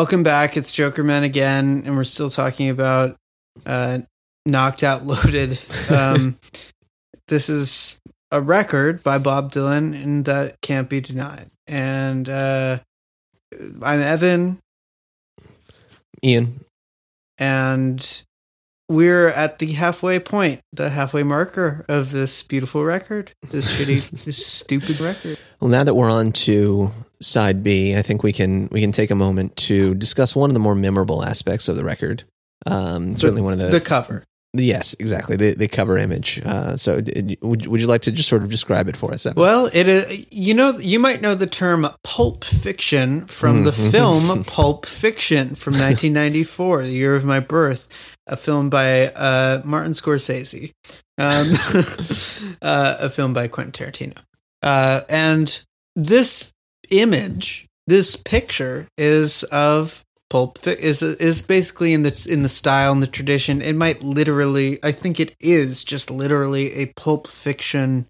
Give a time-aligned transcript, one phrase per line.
[0.00, 0.56] Welcome back.
[0.56, 3.16] It's Jokerman again, and we're still talking about
[3.66, 3.98] uh,
[4.46, 5.58] Knocked Out Loaded.
[5.90, 6.38] Um,
[7.28, 8.00] this is
[8.32, 11.50] a record by Bob Dylan, and that can't be denied.
[11.66, 12.78] And uh,
[13.82, 14.60] I'm Evan,
[16.24, 16.64] Ian.
[17.36, 18.24] and
[18.90, 24.44] we're at the halfway point, the halfway marker of this beautiful record, this shitty, this
[24.44, 25.38] stupid record.
[25.60, 26.90] Well, now that we're on to
[27.22, 30.54] side B, I think we can we can take a moment to discuss one of
[30.54, 32.24] the more memorable aspects of the record.
[32.66, 34.24] Um, certainly one of the, The cover.
[34.52, 36.40] Yes, exactly the the cover image.
[36.44, 37.00] Uh, so,
[37.42, 39.26] would would you like to just sort of describe it for us?
[39.26, 39.40] Evan?
[39.40, 40.26] Well, it is.
[40.32, 43.90] You know, you might know the term pulp fiction from the Mhm.
[43.90, 47.88] film Pulp Fiction from 1994, the year of my birth,
[48.26, 50.72] a film by uh, Martin Scorsese,
[51.18, 51.50] um,
[52.62, 54.20] uh, a film by Quentin Tarantino,
[54.62, 55.62] uh, and
[55.96, 56.52] this
[56.90, 63.02] image, this picture, is of pulp is is basically in the in the style and
[63.02, 63.60] the tradition.
[63.60, 68.06] It might literally, I think it is just literally a pulp fiction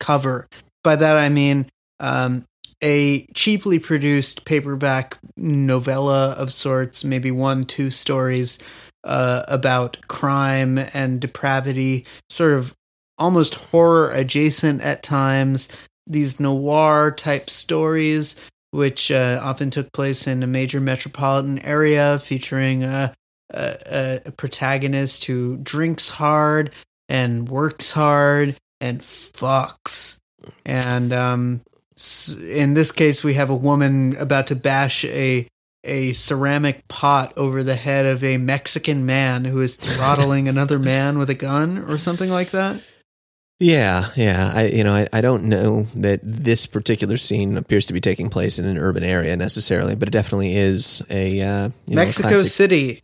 [0.00, 0.48] cover.
[0.82, 1.66] By that I mean
[2.00, 2.44] um,
[2.82, 8.58] a cheaply produced paperback novella of sorts, maybe one, two stories
[9.04, 12.74] uh, about crime and depravity, sort of
[13.18, 15.68] almost horror adjacent at times.
[16.06, 18.36] These noir type stories,
[18.70, 23.14] which uh, often took place in a major metropolitan area, featuring a,
[23.50, 26.70] a, a protagonist who drinks hard
[27.08, 30.18] and works hard and fucks.
[30.64, 31.62] And um,
[32.42, 35.48] in this case, we have a woman about to bash a
[35.88, 41.16] a ceramic pot over the head of a Mexican man who is throttling another man
[41.16, 42.82] with a gun or something like that.
[43.58, 44.52] Yeah, yeah.
[44.54, 48.28] I you know I, I don't know that this particular scene appears to be taking
[48.28, 52.28] place in an urban area necessarily, but it definitely is a uh, you know, Mexico
[52.28, 53.02] classic- City.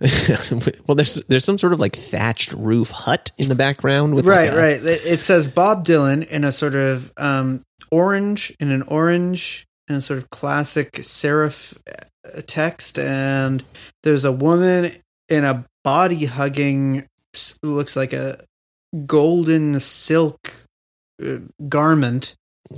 [0.86, 4.48] well, there's there's some sort of like thatched roof hut in the background with right,
[4.48, 4.80] like a- right.
[4.82, 10.00] It says Bob Dylan in a sort of um, orange, in an orange, in a
[10.00, 13.62] sort of classic serif uh, text, and
[14.02, 14.90] there's a woman
[15.28, 17.06] in a body hugging,
[17.62, 18.42] looks like a
[19.06, 20.52] golden silk
[21.24, 22.34] uh, garment,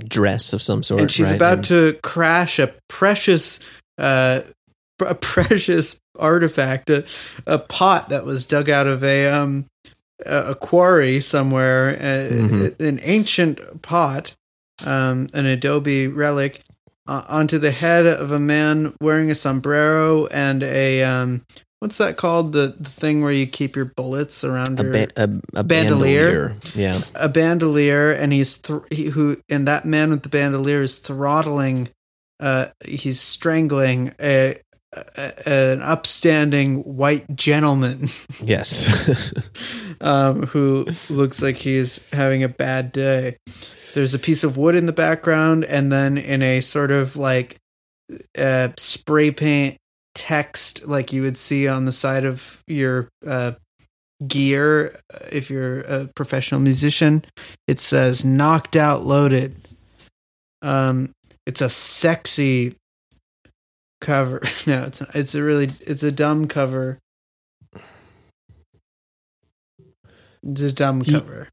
[0.07, 1.35] dress of some sort, and she's right?
[1.35, 3.59] about And- to crash a precious,
[3.97, 4.41] uh,
[5.05, 7.05] a precious artifact, a,
[7.47, 9.65] a pot that was dug out of a um
[10.25, 12.79] a a quarry somewhere, uh, Mhm.
[12.79, 14.35] an ancient pot,
[14.85, 16.61] um, an adobe relic,
[17.07, 21.43] uh, onto the head of a man wearing a sombrero and a um.
[21.83, 22.53] What's that called?
[22.53, 25.23] The, the thing where you keep your bullets around a, your ba- a,
[25.59, 26.47] a Bandolier.
[26.47, 26.55] bandolier.
[26.75, 30.99] Yeah, a bandolier and he's thr he, who and that man with the bandolier is
[30.99, 31.89] throttling
[32.39, 34.55] uh he's strangling a,
[35.17, 38.07] a an upstanding white gentleman
[38.41, 38.87] yes,
[39.99, 43.35] um who looks like he's having a bad day
[43.93, 47.57] there's a piece of wood in the background and then in a sort of like
[48.39, 49.75] uh spray paint
[50.15, 53.53] text like you would see on the side of your uh
[54.27, 57.23] gear uh, if you're a professional musician
[57.67, 59.55] it says knocked out loaded.
[60.61, 61.11] Um
[61.45, 62.75] it's a sexy
[64.01, 64.41] cover.
[64.67, 65.15] No it's not.
[65.15, 66.99] it's a really it's a dumb cover.
[70.43, 71.49] It's a dumb Ye- cover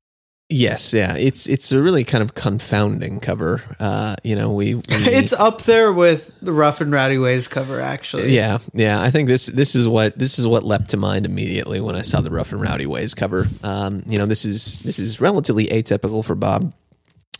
[0.51, 1.17] yes, yeah.
[1.17, 3.63] It's it's a really kind of confounding cover.
[3.79, 7.81] Uh, you know, we, we it's up there with the rough and rowdy ways cover
[7.81, 9.01] actually yeah, yeah.
[9.01, 12.03] I think this this is what this is what leapt to mind immediately when I
[12.03, 13.47] saw the Rough and Rowdy Ways cover.
[13.63, 16.73] Um, you know, this is this is relatively atypical for Bob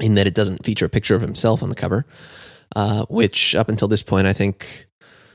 [0.01, 2.07] in that it doesn't feature a picture of himself on the cover,
[2.75, 4.87] uh, which up until this point, I think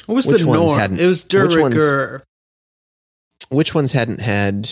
[0.08, 0.32] what was the
[0.70, 1.76] norm it was which ones-
[3.50, 4.68] which ones hadn't had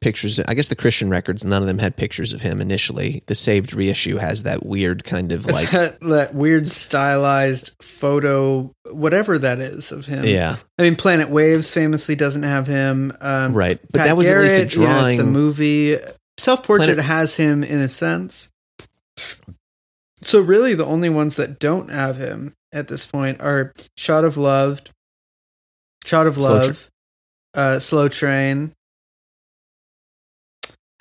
[0.00, 3.34] pictures i guess the christian records none of them had pictures of him initially the
[3.34, 9.92] saved reissue has that weird kind of like that, weird stylized photo, whatever that is
[9.92, 10.24] of him.
[10.24, 13.12] yeah I mean, Planet Waves famously doesn't have him.
[13.20, 15.24] Um, right but Pat that was at least a Garrett, you know, drawing it's a
[15.24, 15.96] movie.
[16.36, 18.50] Self Portrait Planet- has him in a sense.
[20.22, 24.36] So really, the only ones that don't have him at this point are Shot of
[24.36, 24.82] Love,
[26.04, 26.90] Shot of Slow Tra- Love,
[27.54, 28.73] uh, Slow Train,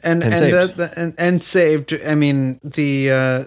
[0.03, 0.77] and And and Saved.
[0.77, 1.93] the, the, and, and saved.
[2.05, 3.43] I mean, the uh,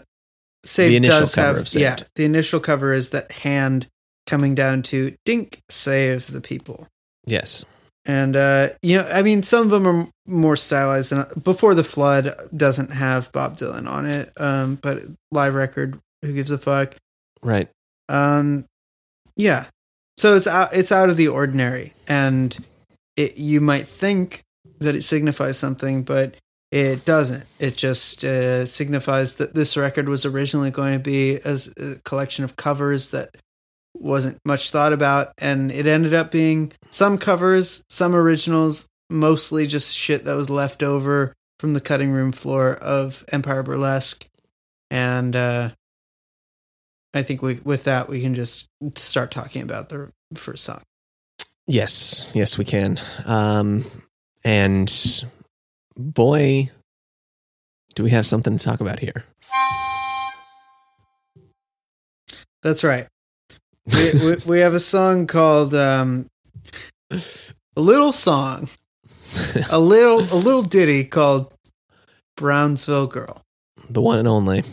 [0.65, 1.97] saved initial does cover have yeah.
[2.15, 3.87] The initial cover is that hand
[4.27, 6.89] coming down to dink save the people.
[7.27, 7.65] yes
[8.07, 11.11] And uh, you know, I mean, some of them are more stylized.
[11.11, 15.03] Than Before the Flood doesn't have Bob Dylan on it, um, but
[15.33, 16.97] live record, who gives a fuck?
[17.43, 17.69] right
[18.09, 18.65] Um,
[19.37, 19.67] yeah,
[20.17, 22.57] So it's out it's out of the ordinary, and
[23.17, 24.43] it you might think
[24.79, 26.37] that it signifies something, but
[26.71, 27.45] it doesn't.
[27.59, 32.45] It just uh, signifies that this record was originally going to be as a collection
[32.45, 33.37] of covers that
[33.95, 39.97] wasn't much thought about, and it ended up being some covers, some originals, mostly just
[39.97, 44.27] shit that was left over from the cutting room floor of Empire Burlesque,
[44.91, 45.71] and uh,
[47.15, 50.83] I think we with that we can just start talking about the first song.
[51.67, 53.01] Yes, yes, we can.
[53.25, 53.85] Um,
[54.45, 55.25] and
[55.97, 56.71] boy,
[57.95, 59.25] do we have something to talk about here?
[62.63, 63.07] That's right.
[63.93, 66.27] We, we, we have a song called um,
[67.13, 68.69] a little song,
[69.71, 71.53] a little a little ditty called
[72.37, 73.43] Brownsville Girl.
[73.89, 74.65] The one and only.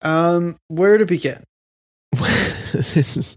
[0.00, 1.44] Um, where to begin?
[2.72, 3.36] this is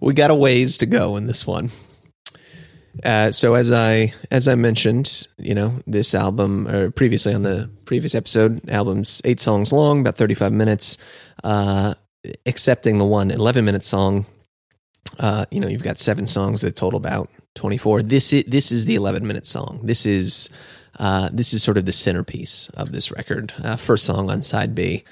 [0.00, 1.70] we got a ways to go in this one.
[3.04, 7.70] Uh, so as I as I mentioned, you know, this album or previously on the
[7.84, 10.98] previous episode, album's eight songs long, about thirty five minutes,
[11.44, 11.94] uh,
[12.44, 14.26] excepting the one 11 minute song.
[15.18, 18.02] Uh, you know, you've got seven songs that total about twenty four.
[18.02, 19.80] This is this is the eleven minute song.
[19.82, 20.50] This is
[20.98, 23.52] uh, this is sort of the centerpiece of this record.
[23.62, 25.04] Uh, first song on side B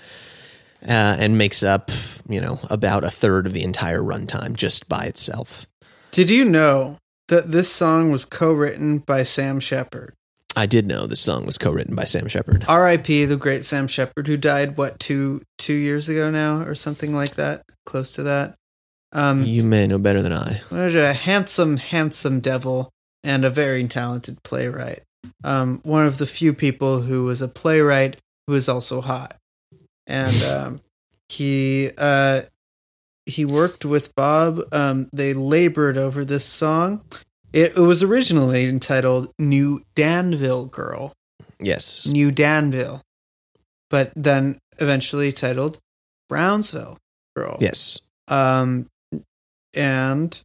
[0.83, 1.91] uh, and makes up,
[2.29, 5.67] you know, about a third of the entire runtime just by itself.
[6.11, 6.99] Did you know
[7.29, 10.15] that this song was co-written by Sam Shepard?
[10.55, 12.65] I did know this song was co-written by Sam Shepard.
[12.67, 13.27] R.I.P.
[13.27, 17.35] the great Sam Shepard, who died what two two years ago now, or something like
[17.35, 18.55] that, close to that.
[19.13, 20.61] Um, You may know better than I.
[20.71, 22.91] was a handsome, handsome devil
[23.23, 25.01] and a very talented playwright.
[25.45, 29.37] Um, one of the few people who was a playwright who was also hot,
[30.07, 30.81] and um,
[31.29, 32.43] he uh,
[33.27, 34.61] he worked with Bob.
[34.73, 37.03] Um, they labored over this song.
[37.53, 41.13] It, it was originally entitled "New Danville Girl,"
[41.59, 42.07] Yes.
[42.07, 43.03] New Danville,
[43.91, 45.79] but then eventually titled
[46.29, 46.99] Brownsville
[47.35, 47.57] Girl.
[47.61, 48.01] Yes.
[48.29, 48.87] Um,
[49.75, 50.41] and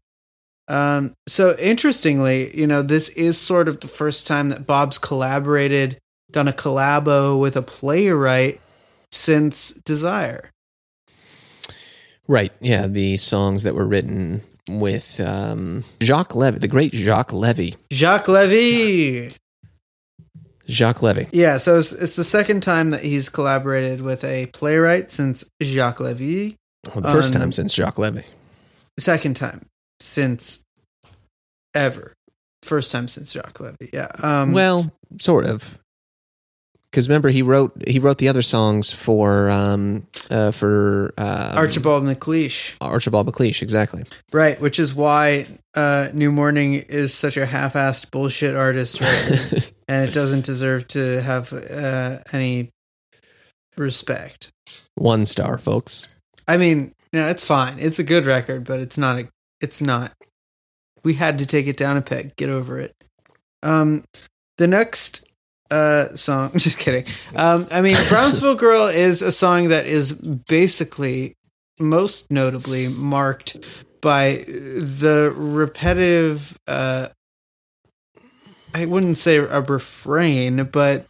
[0.67, 5.97] um, so interestingly, you know, this is sort of the first time that Bob's collaborated,
[6.31, 8.61] done a collabo with a playwright
[9.11, 10.49] since Desire.
[12.31, 12.53] Right.
[12.61, 12.87] Yeah.
[12.87, 17.75] The songs that were written with um, Jacques Levy, the great Jacques Levy.
[17.91, 19.29] Jacques Levy.
[20.69, 21.27] Jacques Levy.
[21.33, 25.99] Yeah, so it's, it's the second time that he's collaborated with a playwright since Jacques
[25.99, 26.55] Levy.
[26.85, 28.23] Well, the first Um, time since Jacques Levy.
[28.97, 29.65] Second time
[29.99, 30.63] since
[31.75, 32.13] ever.
[32.63, 33.89] First time since Jacques Levy.
[33.91, 34.07] Yeah.
[34.23, 34.89] Um, well,
[35.19, 35.77] sort of.
[36.91, 42.03] Because remember, he wrote he wrote the other songs for um, uh, for um, Archibald
[42.03, 42.75] MacLeish.
[42.81, 44.03] Archibald MacLeish, exactly.
[44.33, 49.73] Right, which is why uh, New Morning is such a half-assed bullshit artist, right?
[49.87, 52.71] and it doesn't deserve to have uh, any
[53.77, 54.51] respect.
[54.95, 56.09] One star, folks.
[56.45, 57.79] I mean, you know, it's fine.
[57.79, 59.29] It's a good record, but it's not a.
[59.61, 60.13] It's not.
[61.05, 62.35] We had to take it down a peg.
[62.35, 62.93] Get over it.
[63.63, 64.03] Um,
[64.57, 65.20] the next
[65.71, 66.49] uh song.
[66.53, 67.05] I'm Just kidding.
[67.35, 71.35] Um, I mean, Brownsville Girl is a song that is basically,
[71.79, 73.57] most notably, marked
[74.01, 76.57] by the repetitive.
[76.67, 77.07] uh
[78.73, 81.05] I wouldn't say a refrain, but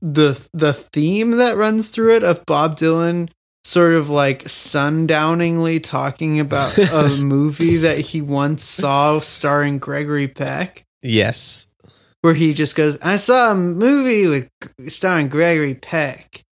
[0.00, 3.30] the the theme that runs through it of Bob Dylan
[3.64, 10.84] sort of like sundowningly talking about a movie that he once saw starring Gregory Peck
[11.02, 11.67] Yes.
[12.28, 14.50] Where he just goes I saw a movie with
[14.92, 16.42] starring Gregory Peck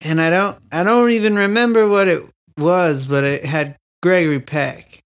[0.00, 2.22] and I don't I don't even remember what it
[2.56, 5.00] was but it had Gregory Peck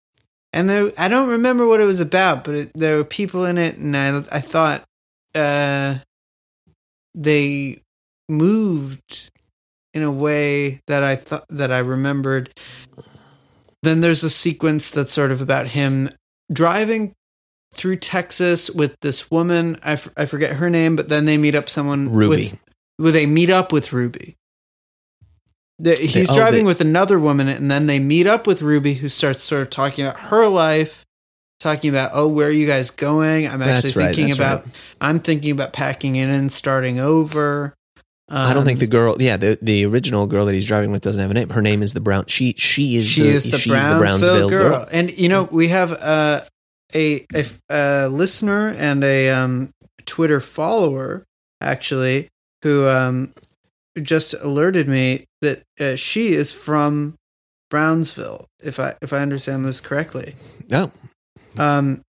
[0.52, 3.56] and there I don't remember what it was about but it, there were people in
[3.56, 4.84] it and I I thought
[5.34, 6.00] uh
[7.14, 7.80] they
[8.28, 9.30] moved
[9.94, 12.50] in a way that I thought that I remembered.
[13.82, 16.10] Then there's a sequence that's sort of about him
[16.52, 17.14] driving
[17.74, 19.76] through Texas with this woman.
[19.82, 22.36] I, f- I forget her name, but then they meet up someone Ruby.
[22.36, 22.58] With,
[22.98, 24.36] well, they meet up with Ruby.
[25.78, 28.94] The, he's oh, driving they- with another woman, and then they meet up with Ruby,
[28.94, 31.04] who starts sort of talking about her life,
[31.60, 33.48] talking about, oh, where are you guys going?
[33.48, 34.74] I'm actually right, thinking about, right.
[35.00, 37.74] I'm thinking about packing in and starting over.
[38.28, 39.16] I don't think Um, the girl.
[39.20, 41.50] Yeah, the the original girl that he's driving with doesn't have a name.
[41.50, 42.24] Her name is the Brown.
[42.28, 44.86] She she is she the, is the she's Brownsville, girl.
[44.90, 46.40] And you know, we have uh,
[46.94, 49.70] a, a a listener and a um,
[50.04, 51.24] Twitter follower
[51.60, 52.28] actually
[52.62, 53.34] who um,
[54.00, 57.16] just alerted me that uh, she is from
[57.70, 60.34] Brownsville, if I if I understand this correctly.
[60.70, 60.90] Oh,
[61.58, 62.02] Um,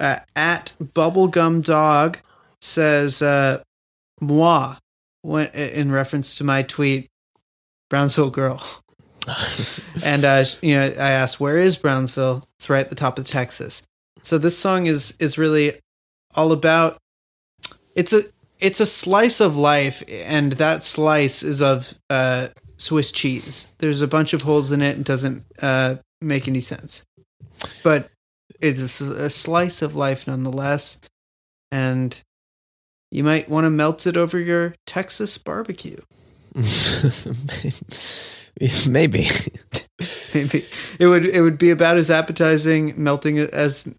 [0.00, 2.18] uh, at Bubblegum Dog
[2.60, 3.62] says, uh,
[4.20, 4.76] "Moi,"
[5.22, 7.08] when, in reference to my tweet,
[7.90, 8.62] Brownsville girl.
[10.04, 13.26] and uh, you know, I asked, "Where is Brownsville?" It's right at the top of
[13.26, 13.86] Texas.
[14.22, 15.72] So this song is is really
[16.34, 16.98] all about.
[17.94, 18.22] It's a
[18.58, 23.72] it's a slice of life, and that slice is of uh, Swiss cheese.
[23.78, 27.04] There's a bunch of holes in it, and doesn't uh, make any sense.
[27.82, 28.10] But
[28.60, 31.00] it's a slice of life nonetheless,
[31.72, 32.20] and
[33.10, 36.00] you might want to melt it over your Texas barbecue.
[38.88, 39.28] maybe.
[40.34, 40.66] Maybe
[40.98, 43.96] it would it would be about as appetizing melting as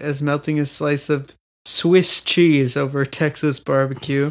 [0.00, 4.30] as melting a slice of Swiss cheese over Texas barbecue.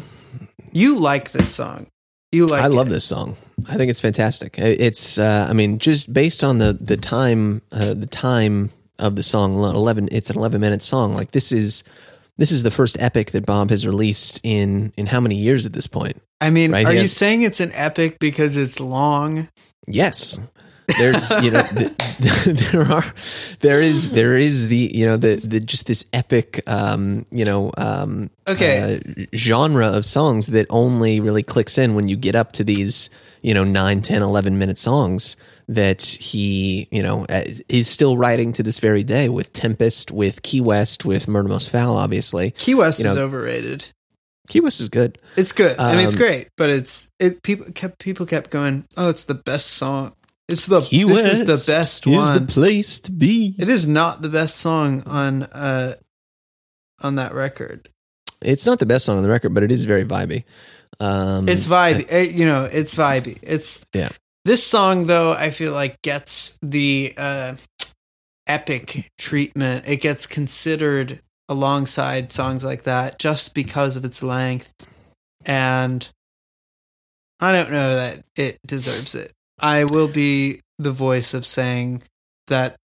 [0.72, 1.86] You like this song.
[2.32, 2.90] You like I love it.
[2.90, 3.36] this song.
[3.68, 4.58] I think it's fantastic.
[4.58, 9.22] It's, uh, I mean, just based on the the time, uh, the time of the
[9.22, 10.08] song eleven.
[10.10, 11.14] It's an eleven minute song.
[11.14, 11.84] Like this is
[12.38, 15.72] this is the first epic that Bob has released in in how many years at
[15.72, 16.20] this point?
[16.40, 19.48] I mean, Right, are he you saying it's an epic because it's long?
[19.86, 20.38] Yes.
[20.98, 21.90] There's, you know, th-
[22.72, 23.04] there are,
[23.60, 27.70] there is, there is the, you know, the, the, just this epic, um, you know,
[27.78, 28.98] um, Okay.
[29.00, 33.08] uh, genre of songs that only really clicks in when you get up to these,
[33.42, 35.36] you know, 9, 10, 11 minute songs
[35.74, 40.42] that he, you know, uh, is still writing to this very day with Tempest, with
[40.42, 42.52] Key West, with Murder Most Foul, obviously.
[42.52, 43.86] Key West You is overrated.
[44.48, 45.18] Key West is good.
[45.36, 45.78] It's good.
[45.78, 47.42] I mean, it's Um, great, but it's it.
[47.42, 48.84] People kept people kept going.
[48.96, 50.12] Oh, it's the best song.
[50.48, 52.46] It's the Key this West is the best is one.
[52.46, 53.54] the place to be.
[53.58, 55.94] it is not the best song on uh
[57.00, 57.88] on that record.
[58.42, 60.44] It's not the best song on the record, but it is very vibey.
[61.00, 62.10] Um, It's vibey.
[62.12, 63.38] It- you know, it's vibey.
[63.42, 64.10] It's Yeah.
[64.44, 67.54] This song though, I feel like gets the uh
[68.46, 69.86] epic treatment.
[69.86, 74.72] It gets considered alongside songs like that just because of its length.
[75.44, 76.08] And
[77.40, 79.32] I don't know that it deserves it.
[79.60, 82.02] I will be the voice of saying
[82.48, 82.76] that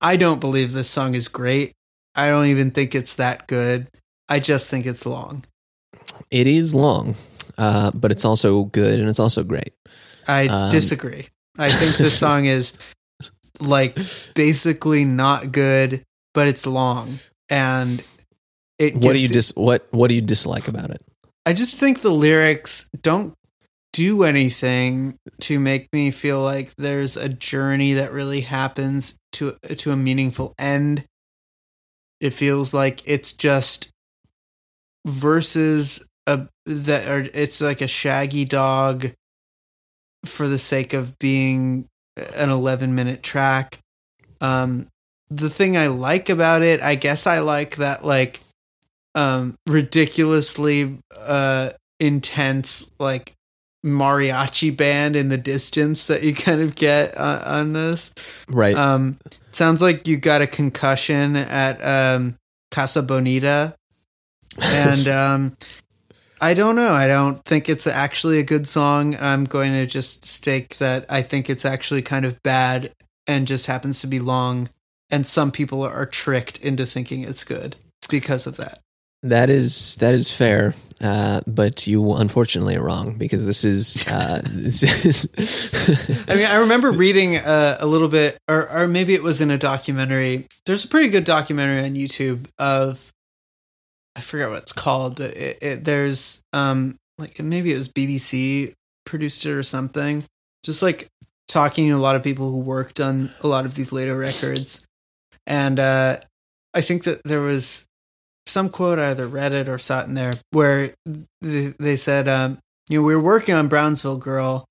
[0.00, 1.72] I don't believe this song is great.
[2.14, 3.88] I don't even think it's that good.
[4.28, 5.44] I just think it's long.
[6.30, 7.14] It is long,
[7.58, 9.72] uh, but it's also good and it's also great.
[10.28, 11.28] I Um, disagree.
[11.58, 12.76] I think this song is
[13.60, 13.96] like
[14.34, 18.02] basically not good, but it's long and
[18.78, 18.94] it.
[18.94, 21.02] What do you the- dis- what What do you dislike about it?
[21.44, 23.34] I just think the lyrics don't
[23.92, 29.90] do anything to make me feel like there's a journey that really happens to to
[29.92, 31.04] a meaningful end.
[32.20, 33.90] It feels like it's just
[35.06, 39.10] verses a, that are it's like a shaggy dog
[40.24, 41.86] for the sake of being
[42.36, 43.78] an 11 minute track.
[44.40, 44.88] Um
[45.30, 48.40] the thing I like about it, I guess I like that like
[49.14, 53.32] um ridiculously uh intense like
[53.84, 58.14] mariachi band in the distance that you kind of get uh, on this
[58.48, 58.76] Right.
[58.76, 59.18] um
[59.50, 62.36] sounds like you got a concussion at um
[62.70, 63.74] casa bonita
[64.62, 65.56] and um
[66.42, 70.26] i don't know i don't think it's actually a good song i'm going to just
[70.26, 72.92] stake that i think it's actually kind of bad
[73.26, 74.68] and just happens to be long
[75.10, 77.76] and some people are tricked into thinking it's good
[78.08, 78.82] because of that
[79.24, 84.42] that is that is fair, uh, but you unfortunately are wrong because this is uh,
[84.50, 86.24] this is.
[86.28, 89.52] I mean, I remember reading uh, a little bit, or, or maybe it was in
[89.52, 90.48] a documentary.
[90.66, 93.12] There's a pretty good documentary on YouTube of,
[94.16, 98.72] I forget what it's called, but it, it, there's um like maybe it was BBC
[99.04, 100.24] produced it or something.
[100.64, 101.08] Just like
[101.48, 104.86] talking to a lot of people who worked on a lot of these later records,
[105.46, 106.18] and uh,
[106.74, 107.86] I think that there was
[108.46, 110.90] some quote I either read it or saw it in there where
[111.40, 114.66] they, they said, um, you know, we were working on Brownsville Girl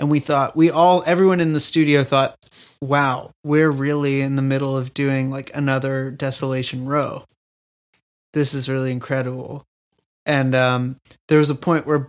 [0.00, 2.34] and we thought we all everyone in the studio thought
[2.80, 7.22] wow we're really in the middle of doing like another desolation row
[8.32, 9.64] this is really incredible
[10.26, 10.96] and um
[11.28, 12.08] there was a point where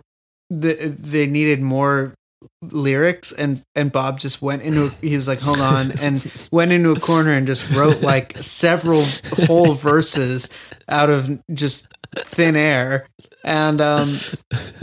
[0.50, 2.14] the, they needed more
[2.60, 6.90] lyrics and and bob just went into he was like hold on and went into
[6.90, 9.02] a corner and just wrote like several
[9.46, 10.50] whole verses
[10.88, 13.06] out of just thin air
[13.44, 14.16] and um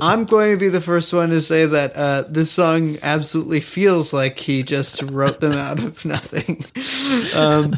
[0.01, 4.13] I'm going to be the first one to say that uh, this song absolutely feels
[4.13, 6.65] like he just wrote them out of nothing.
[7.35, 7.73] Um,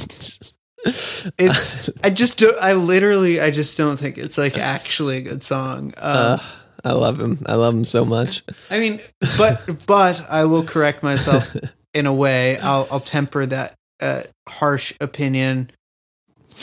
[0.86, 5.44] it's I just do I literally I just don't think it's like actually a good
[5.44, 5.94] song.
[5.98, 6.48] Uh, Um,
[6.84, 7.44] I love him.
[7.46, 8.44] I love him so much.
[8.72, 9.02] I mean,
[9.38, 11.56] but but I will correct myself.
[11.94, 12.58] in a way.
[12.58, 15.72] I'll I'll temper that uh, harsh opinion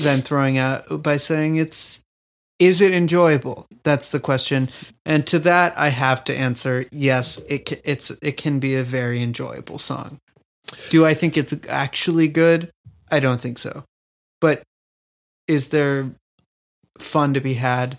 [0.00, 2.02] then throwing out by saying it's
[2.58, 3.66] is it enjoyable?
[3.84, 4.68] That's the question.
[5.06, 9.22] And to that I have to answer yes, it it's it can be a very
[9.22, 10.18] enjoyable song.
[10.90, 12.70] Do I think it's actually good?
[13.10, 13.84] I don't think so.
[14.40, 14.62] But
[15.46, 16.10] is there
[16.98, 17.98] fun to be had?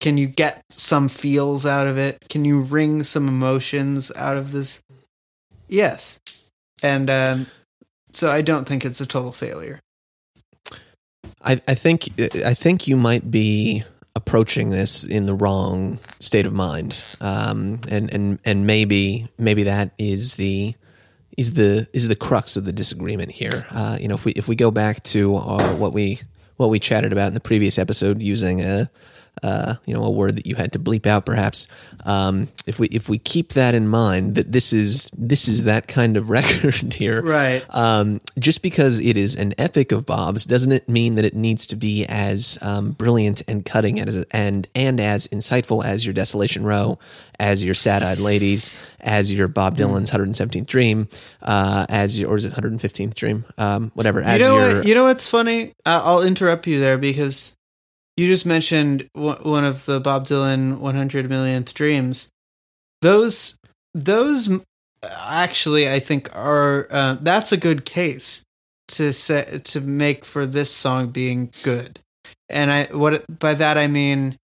[0.00, 2.18] Can you get some feels out of it?
[2.28, 4.82] Can you wring some emotions out of this?
[5.68, 6.20] Yes.
[6.82, 7.46] And um,
[8.12, 9.80] so I don't think it's a total failure.
[11.42, 12.08] I, I think
[12.44, 18.12] I think you might be approaching this in the wrong state of mind, um, and
[18.12, 20.74] and and maybe maybe that is the
[21.36, 23.66] is the is the crux of the disagreement here.
[23.70, 26.20] Uh, you know, if we if we go back to uh, what we
[26.56, 28.90] what we chatted about in the previous episode, using a
[29.42, 31.68] uh, you know a word that you had to bleep out, perhaps.
[32.04, 35.88] Um, if we if we keep that in mind, that this is this is that
[35.88, 37.64] kind of record here, Right.
[37.70, 41.66] um, just because it is an epic of Bob's doesn't it mean that it needs
[41.68, 46.64] to be as um, brilliant and cutting as and and as insightful as your Desolation
[46.64, 46.98] Row,
[47.38, 48.70] as your Sad Eyed Ladies,
[49.00, 51.08] as your Bob Dylan's 117th Dream,
[51.42, 54.22] uh, as your or is it 115th Dream, um, whatever.
[54.22, 54.86] As you know your what?
[54.86, 55.74] You know what's funny?
[55.84, 57.56] I'll interrupt you there because
[58.16, 62.30] you just mentioned one of the Bob Dylan 100 millionth dreams.
[63.02, 63.58] Those
[63.94, 64.48] those
[65.26, 68.42] actually I think are uh, that's a good case
[68.88, 72.00] to say to make for this song being good.
[72.48, 74.38] And I what by that I mean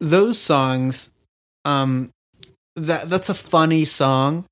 [0.00, 1.12] those songs
[1.64, 2.10] um
[2.74, 4.46] that that's a funny song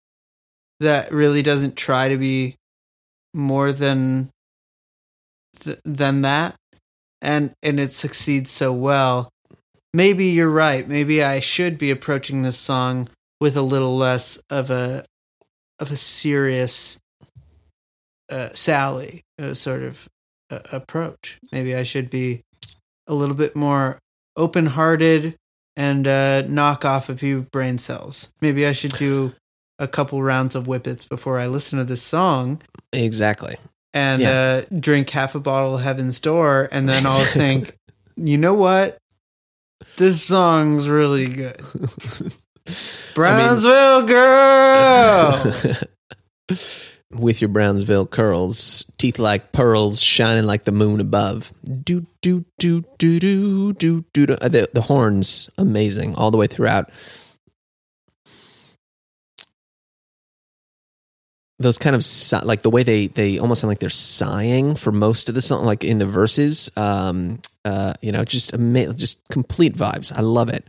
[0.80, 2.54] that really doesn't try to be
[3.34, 4.30] more than
[5.61, 6.54] th- than that
[7.22, 9.31] and and it succeeds so well.
[9.92, 10.87] Maybe you're right.
[10.87, 13.09] Maybe i should be approaching this song
[13.40, 15.04] with a little less of a
[15.78, 16.98] of a serious
[18.31, 20.09] uh, sally uh, sort of
[20.50, 21.38] uh, approach.
[21.52, 22.42] Maybe i should be
[23.07, 23.98] a little bit more
[24.37, 25.35] open-hearted
[25.76, 28.33] and uh, knock off a few brain cells.
[28.40, 29.35] Maybe i should do
[29.78, 32.61] a couple rounds of whippets before i listen to this song.
[32.92, 33.57] Exactly.
[33.94, 34.62] And Yeah.
[34.70, 37.77] uh, drink half a bottle of Heaven's Door, and then I'll think,
[38.16, 38.98] you know what?
[39.96, 41.61] This song's really good.
[43.14, 45.55] Brownsville girl.
[47.11, 51.53] With your Brownsville curls, teeth like pearls, shining like the moon above.
[51.64, 54.27] Do do do do do do do.
[54.35, 56.90] Uh, The the horns amazing all the way throughout.
[61.59, 62.07] Those kind of
[62.47, 65.64] like the way they they almost sound like they're sighing for most of the song,
[65.64, 66.71] like in the verses.
[66.77, 70.12] Um, uh, you know, just ama- just complete vibes.
[70.16, 70.64] I love it.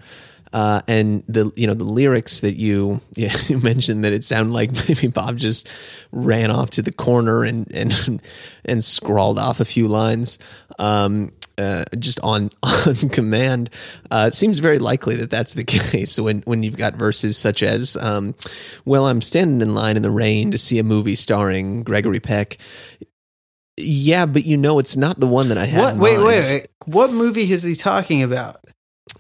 [0.52, 4.52] Uh, and the you know the lyrics that you yeah, you mentioned that it sounded
[4.52, 5.68] like maybe Bob just
[6.12, 8.22] ran off to the corner and and
[8.66, 10.40] and scrawled off a few lines
[10.80, 13.70] um, uh, just on on command.
[14.10, 17.62] Uh, it seems very likely that that's the case when when you've got verses such
[17.62, 18.34] as um,
[18.86, 22.58] "Well, I'm standing in line in the rain to see a movie starring Gregory Peck."
[23.78, 25.82] Yeah, but you know it's not the one that I had.
[25.82, 25.98] what?
[25.98, 26.68] Wait, wait, wait.
[26.86, 28.58] What movie is he talking about?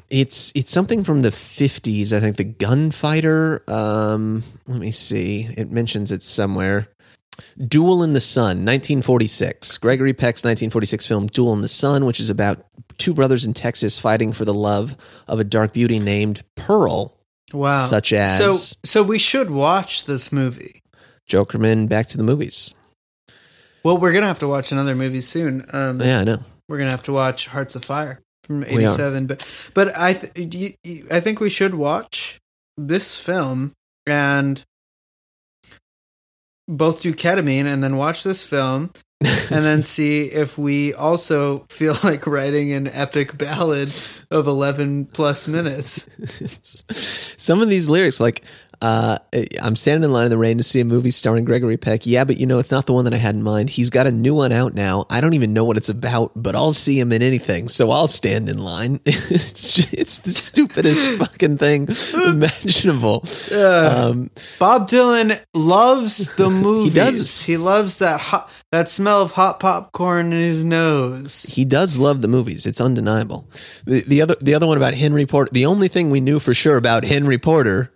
[0.10, 2.14] It's it's something from the fifties.
[2.14, 3.64] I think the Gunfighter.
[3.68, 5.50] Um, let me see.
[5.58, 6.90] It mentions it somewhere.
[7.68, 9.78] Duel in the Sun, 1946.
[9.78, 12.64] Gregory Peck's 1946 film Duel in the Sun, which is about
[12.98, 14.96] two brothers in Texas fighting for the love
[15.28, 17.16] of a dark beauty named Pearl,
[17.54, 17.86] Wow.
[17.86, 20.82] such as so, so we should watch this movie.
[21.30, 21.88] Jokerman.
[21.88, 22.74] Back to the movies.
[23.84, 25.66] Well, we're gonna have to watch another movie soon.
[25.72, 26.40] Um, Yeah, I know.
[26.68, 29.26] We're gonna have to watch Hearts of Fire from '87.
[29.28, 30.78] But, but I, th-
[31.12, 32.40] I think we should watch
[32.78, 33.74] this film
[34.06, 34.64] and
[36.70, 41.96] both do ketamine and then watch this film and then see if we also feel
[42.04, 43.94] like writing an epic ballad
[44.32, 46.08] of 11 plus minutes.
[47.38, 48.44] Some of these lyrics, like
[48.82, 49.18] uh,
[49.62, 52.06] I'm standing in line in the rain to see a movie starring Gregory Peck.
[52.06, 53.70] Yeah, but you know, it's not the one that I had in mind.
[53.70, 55.06] He's got a new one out now.
[55.10, 58.08] I don't even know what it's about, but I'll see him in anything, so I'll
[58.08, 59.00] stand in line.
[59.06, 63.26] it's just, it's the stupidest fucking thing imaginable.
[63.52, 66.94] Um, Bob Dylan loves the movies.
[66.94, 67.42] does.
[67.44, 71.44] He loves that hot, that smell of hot popcorn in his nose.
[71.44, 72.66] he does love the movies.
[72.66, 73.50] It's undeniable.
[73.86, 75.52] The, the other the other one about Henry Porter.
[75.52, 77.92] The only thing we knew for sure about Henry Porter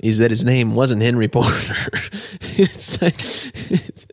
[0.00, 1.74] is that his name wasn't Henry Porter.
[2.40, 3.14] it's like
[3.70, 4.06] it's,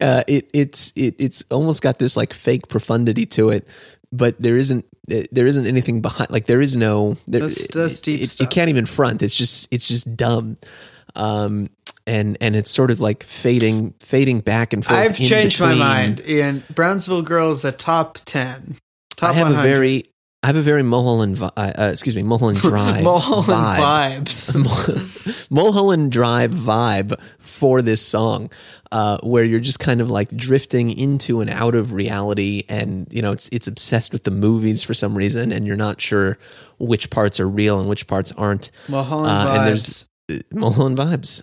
[0.00, 3.66] uh, it it's it, it's almost got this like fake profundity to it,
[4.12, 6.30] but there isn't there isn't anything behind.
[6.30, 8.46] Like there is no there, That's- that's deep it, it, stuff.
[8.48, 9.22] it can't even front.
[9.22, 10.56] It's just it's just dumb.
[11.16, 11.68] Um,
[12.06, 14.98] and and it's sort of like fading fading back and forth.
[14.98, 16.22] I've changed my mind.
[16.26, 18.76] Ian, Brownsville Girl is a top ten.
[19.16, 19.70] Top I have 100.
[19.70, 20.04] a very
[20.44, 24.20] I have a very Mulholland vi- uh, uh, excuse me Mulholland Drive Mulholland vibe.
[24.20, 25.46] vibes.
[25.50, 28.50] Mulholland Drive vibe for this song,
[28.92, 33.22] uh, where you're just kind of like drifting into and out of reality, and you
[33.22, 36.36] know it's it's obsessed with the movies for some reason, and you're not sure
[36.78, 38.70] which parts are real and which parts aren't.
[38.88, 39.56] Mulholland Uh, vibes.
[39.58, 41.42] and there's uh, Mulholland vibes.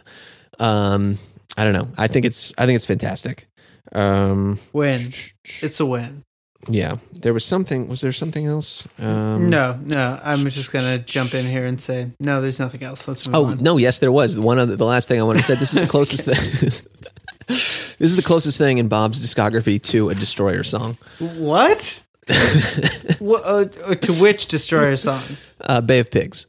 [0.59, 1.17] Um,
[1.57, 1.87] I don't know.
[1.97, 3.47] I think it's I think it's fantastic.
[3.93, 5.01] Um, win.
[5.43, 6.23] It's a win.
[6.69, 7.87] Yeah, there was something.
[7.87, 8.87] Was there something else?
[8.99, 10.19] Um, no, no.
[10.23, 12.41] I'm just gonna jump in here and say no.
[12.41, 13.07] There's nothing else.
[13.07, 13.57] Let's move Oh on.
[13.59, 14.35] no, yes, there was.
[14.35, 15.55] The one other, the last thing I want to say.
[15.55, 16.35] This is the closest thing.
[17.47, 20.97] this is the closest thing in Bob's discography to a Destroyer song.
[21.19, 22.05] What?
[23.19, 25.21] what uh, uh, to which Destroyer song?
[25.59, 26.45] Uh, Bay of Pigs.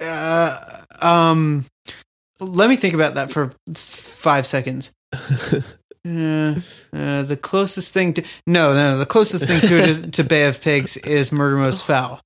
[0.00, 0.56] Uh,
[1.02, 1.64] um,
[2.40, 4.92] let me think about that for five seconds.
[6.06, 6.54] Uh,
[6.92, 10.46] uh, the closest thing to no, no, the closest thing to it is, to Bay
[10.46, 12.20] of Pigs is Murder Most Foul.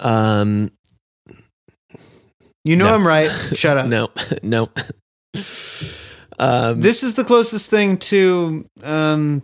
[0.00, 0.70] Um,
[2.64, 2.94] You know No.
[2.94, 3.30] I'm right.
[3.54, 3.86] Shut up.
[3.88, 4.08] no,
[4.42, 4.68] no.
[6.38, 9.42] Um, This is the closest thing to um,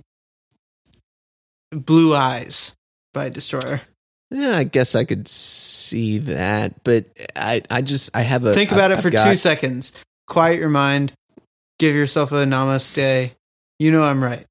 [1.72, 2.74] Blue Eyes
[3.12, 3.80] by Destroyer.
[4.30, 8.52] yeah, I guess I could see that, but I, I just, I have a.
[8.52, 9.92] Think about I've- it for got- two seconds.
[10.26, 11.12] Quiet your mind.
[11.84, 13.32] Give yourself a namaste.
[13.78, 14.46] You know I'm right.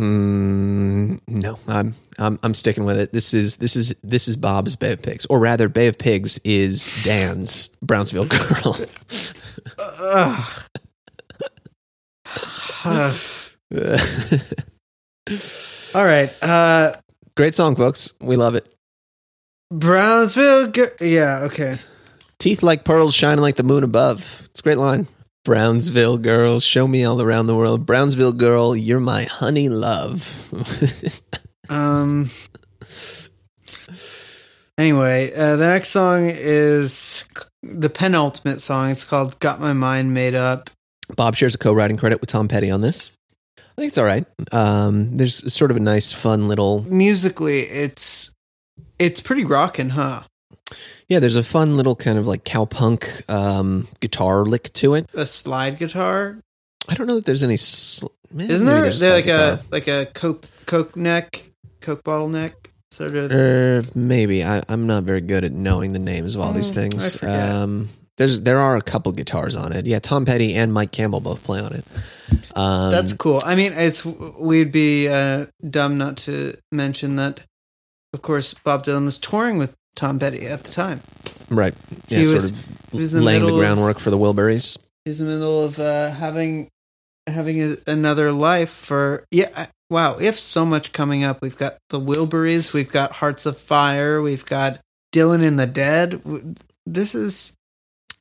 [0.00, 3.12] Mm, no, I'm, I'm, I'm sticking with it.
[3.12, 6.38] This is, this is, this is Bob's Bay of Pigs, or rather, Bay of Pigs
[6.38, 8.76] is Dan's Brownsville Girl.
[15.94, 16.36] All right.
[16.42, 16.94] Uh,
[17.36, 18.14] Great song, folks.
[18.20, 18.66] We love it.
[19.72, 20.72] Brownsville.
[20.72, 21.42] Gi- yeah.
[21.44, 21.78] Okay.
[22.40, 24.42] Teeth like pearls shining like the moon above.
[24.46, 25.06] It's a great line.
[25.44, 27.84] Brownsville girl, show me all around the world.
[27.84, 30.50] Brownsville girl, you're my honey love.
[31.68, 32.30] Um.
[34.76, 37.24] Anyway, uh, the next song is
[37.62, 38.90] the penultimate song.
[38.90, 40.68] It's called "Got My Mind Made Up."
[41.16, 43.10] Bob shares a co-writing credit with Tom Petty on this.
[43.58, 44.26] I think it's all right.
[44.52, 48.34] Um, there's sort of a nice, fun little Musically, it's
[48.98, 50.24] it's pretty rocking, huh?
[51.08, 51.18] Yeah.
[51.20, 55.06] There's a fun little kind of like cowpunk um, guitar lick to it.
[55.14, 56.38] A slide guitar,
[56.88, 57.56] I don't know that there's any.
[57.56, 58.82] Sl- isn't there?
[58.82, 59.60] there's like guitar.
[59.60, 61.42] a like a coke coke neck,
[61.80, 63.30] coke bottle neck sort of.
[63.30, 66.74] Uh, maybe I, I'm not very good at knowing the names of all these Mm,
[66.74, 67.22] things.
[67.22, 67.28] I.
[67.62, 69.86] Um, there's there are a couple guitars on it.
[69.86, 71.84] Yeah, Tom Petty and Mike Campbell both play on it.
[72.54, 73.40] Um, That's cool.
[73.44, 77.44] I mean, it's we'd be uh, dumb not to mention that.
[78.12, 81.00] Of course, Bob Dylan was touring with Tom Petty at the time.
[81.50, 81.74] right.
[82.08, 82.56] Yeah, he sort was- of
[82.92, 84.78] he was the laying the middle of- groundwork for the Wilburys.
[85.04, 86.68] He was in the middle of uh, having
[87.26, 89.50] having a, another life for yeah.
[89.56, 91.40] I, wow, we have so much coming up.
[91.42, 92.72] We've got the Wilburys.
[92.72, 94.22] We've got Hearts of Fire.
[94.22, 94.80] We've got
[95.14, 96.22] Dylan and the Dead.
[96.86, 97.54] This is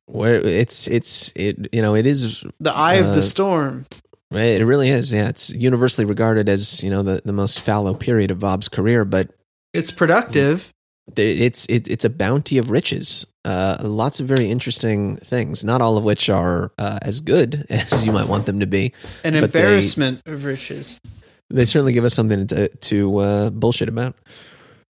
[0.08, 3.86] Where it's it's it you know it is the eye of Uh, the storm.
[4.32, 5.14] Right, it really is.
[5.14, 9.06] Yeah, it's universally regarded as you know the, the most fallow period of Bob's career,
[9.06, 9.30] but
[9.74, 10.73] It's productive.
[11.16, 13.26] It's it, it's a bounty of riches.
[13.46, 18.06] Uh, lots of very interesting things, not all of which are uh, as good as
[18.06, 18.94] you might want them to be.
[19.24, 21.00] An But they- embarrassment of riches.
[21.50, 24.16] They certainly give us something to to uh, bullshit about.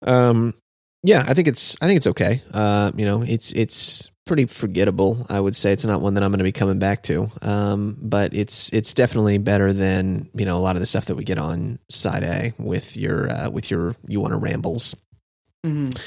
[0.07, 0.55] Um,
[1.03, 2.43] yeah, I think it's I think it's okay.
[2.53, 5.27] Uh, you know, it's it's pretty forgettable.
[5.29, 7.31] I would say it's not one that I'm going to be coming back to.
[7.43, 11.17] Um, but it's it's definitely better than you know a lot of the stuff that
[11.17, 14.95] we get on side A with your uh, with your you want to rambles.
[15.64, 15.98] Mhm.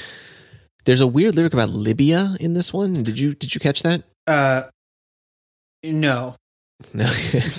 [0.84, 3.02] There's a weird lyric about Libya in this one.
[3.02, 4.04] Did you did you catch that?
[4.26, 4.62] Uh,
[5.82, 6.36] no,
[6.94, 7.10] No.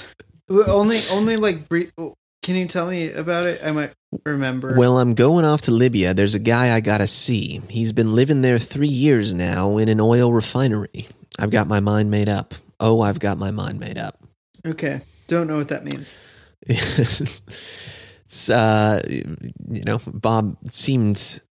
[0.49, 1.69] Only only like.
[1.69, 3.62] Can you tell me about it?
[3.63, 3.91] I might
[4.25, 4.73] remember.
[4.75, 6.13] Well, I'm going off to Libya.
[6.15, 7.62] There's a guy I gotta see.
[7.69, 11.07] He's been living there three years now in an oil refinery.
[11.38, 12.55] I've got my mind made up.
[12.79, 14.17] Oh, I've got my mind made up.
[14.65, 16.17] okay, don't know what that means.
[16.67, 21.41] it's, uh, you know, Bob seemed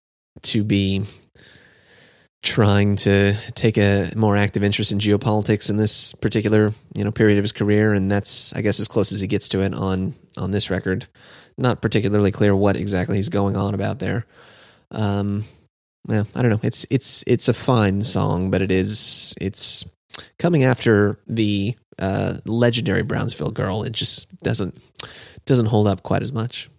[0.42, 1.04] to be
[2.42, 7.38] trying to take a more active interest in geopolitics in this particular, you know, period
[7.38, 10.14] of his career, and that's, I guess, as close as he gets to it on
[10.36, 11.06] on this record.
[11.56, 14.26] Not particularly clear what exactly he's going on about there.
[14.92, 15.44] Um,
[16.08, 16.60] yeah, I don't know.
[16.62, 19.84] It's it's it's a fine song, but it is it's
[20.38, 23.82] coming after the uh, legendary Brownsville girl.
[23.82, 24.80] It just doesn't
[25.44, 26.70] doesn't hold up quite as much.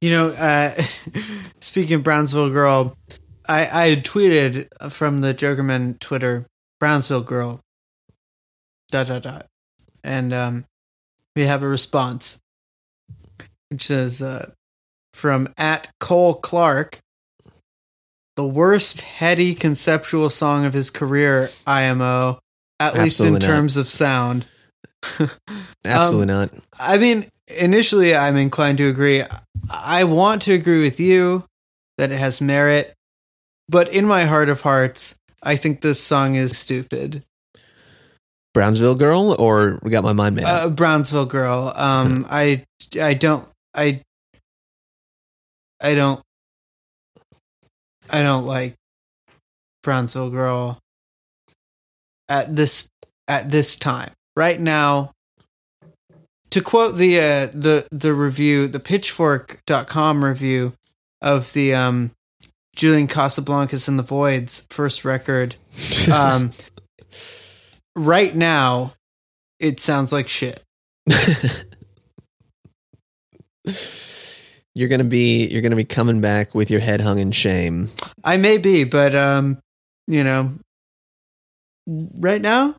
[0.00, 0.70] You know, uh,
[1.60, 2.96] speaking of Brownsville girl,
[3.48, 6.46] I, I tweeted from the Jokerman Twitter,
[6.78, 7.60] Brownsville girl,
[8.90, 9.46] dot dot dot.
[10.04, 10.64] and um,
[11.34, 12.40] we have a response,
[13.70, 14.50] which is uh,
[15.12, 17.00] from at Cole Clark.
[18.36, 22.38] The worst heady conceptual song of his career, IMO,
[22.78, 23.42] at least in not.
[23.42, 24.46] terms of sound.
[25.84, 26.50] Absolutely not.
[26.78, 27.26] I mean,
[27.60, 29.22] initially, I'm inclined to agree.
[29.70, 31.44] I want to agree with you
[31.98, 32.94] that it has merit,
[33.68, 37.24] but in my heart of hearts, I think this song is stupid.
[38.54, 40.64] Brownsville girl, or we got my mind made up.
[40.64, 41.72] Uh, Brownsville girl.
[41.76, 42.64] Um, I,
[43.00, 44.02] I don't, I,
[45.82, 46.20] I don't,
[48.10, 48.74] I don't like
[49.82, 50.78] Brownsville girl
[52.28, 52.88] at this
[53.28, 54.10] at this time.
[54.34, 55.12] Right now,
[56.50, 60.72] to quote the uh, the the review, the Pitchfork.com review
[61.20, 62.12] of the um,
[62.74, 65.56] Julian Casablancas and the Voids first record,
[66.12, 66.50] um,
[67.96, 68.94] right now,
[69.60, 70.62] it sounds like shit.
[74.74, 77.90] you're gonna be you're gonna be coming back with your head hung in shame.
[78.24, 79.58] I may be, but um,
[80.06, 80.52] you know,
[81.86, 82.76] right now,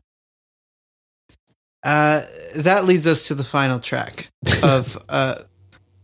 [1.82, 2.22] uh,
[2.56, 4.28] that leads us to the final track
[4.62, 5.36] of uh,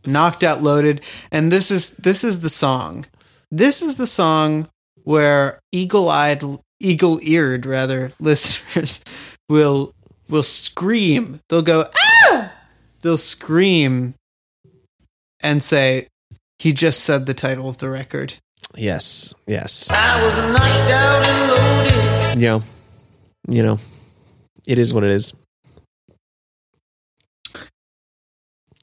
[0.04, 3.06] "Knocked Out Loaded," and this is this is the song.
[3.50, 4.68] This is the song
[5.04, 6.42] where eagle-eyed,
[6.80, 9.04] eagle-eared, rather, listeners
[9.48, 9.92] will
[10.28, 11.40] will scream.
[11.48, 12.52] They'll go ah!
[13.02, 14.14] They'll scream
[15.42, 16.08] and say,
[16.58, 18.34] "He just said the title of the record."
[18.74, 19.88] Yes, yes.
[19.90, 22.42] I was knocked out and loaded.
[22.42, 22.60] Yeah,
[23.48, 23.78] you know,
[24.66, 25.32] it is what it is.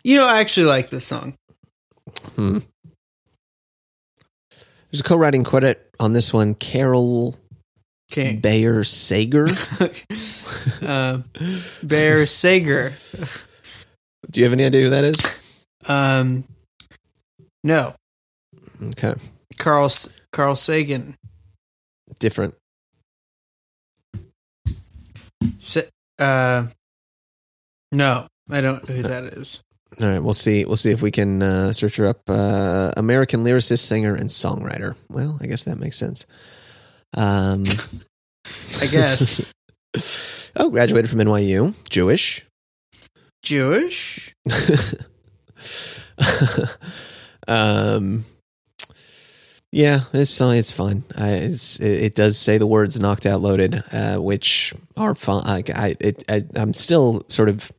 [0.04, 1.36] You know, I actually like this song.
[2.36, 2.60] Hmm.
[4.92, 6.54] There's a co-writing credit on this one.
[6.56, 7.36] Carol
[8.12, 8.40] King.
[8.42, 9.48] Bayer Sager.
[10.82, 11.20] uh,
[11.84, 12.94] Bear Sager.
[14.30, 15.40] Do you have any idea who that is?
[15.88, 16.44] Um,
[17.64, 17.96] no,
[18.82, 19.16] Okay,
[19.58, 19.90] Carl
[20.32, 21.16] Carl Sagan.
[22.20, 22.56] different.
[25.58, 25.82] Sa-
[26.20, 26.68] uh,
[27.92, 29.62] no, I don't know who that is.
[30.02, 30.66] All right, we'll see.
[30.66, 32.22] We'll see if we can uh, search her up.
[32.28, 34.96] Uh, American lyricist, singer, and songwriter.
[35.10, 36.26] Well, I guess that makes sense.
[37.16, 37.66] Um,
[38.82, 39.54] I guess
[40.56, 42.46] oh, graduated from NYU, Jewish.
[43.44, 44.36] Jewish.
[47.48, 48.26] um,
[49.72, 51.04] yeah, this song is fun.
[51.16, 55.44] I, it's, it, it does say the words "knocked out, loaded," uh, which are fun.
[55.46, 57.72] I, I, it, I, I'm still sort of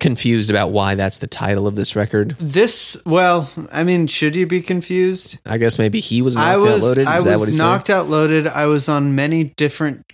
[0.00, 2.32] confused about why that's the title of this record.
[2.32, 5.40] This, well, I mean, should you be confused?
[5.46, 7.00] I guess maybe he was knocked I was, out, loaded.
[7.02, 8.46] Is I that what was he's knocked out, loaded.
[8.46, 10.04] I was on many different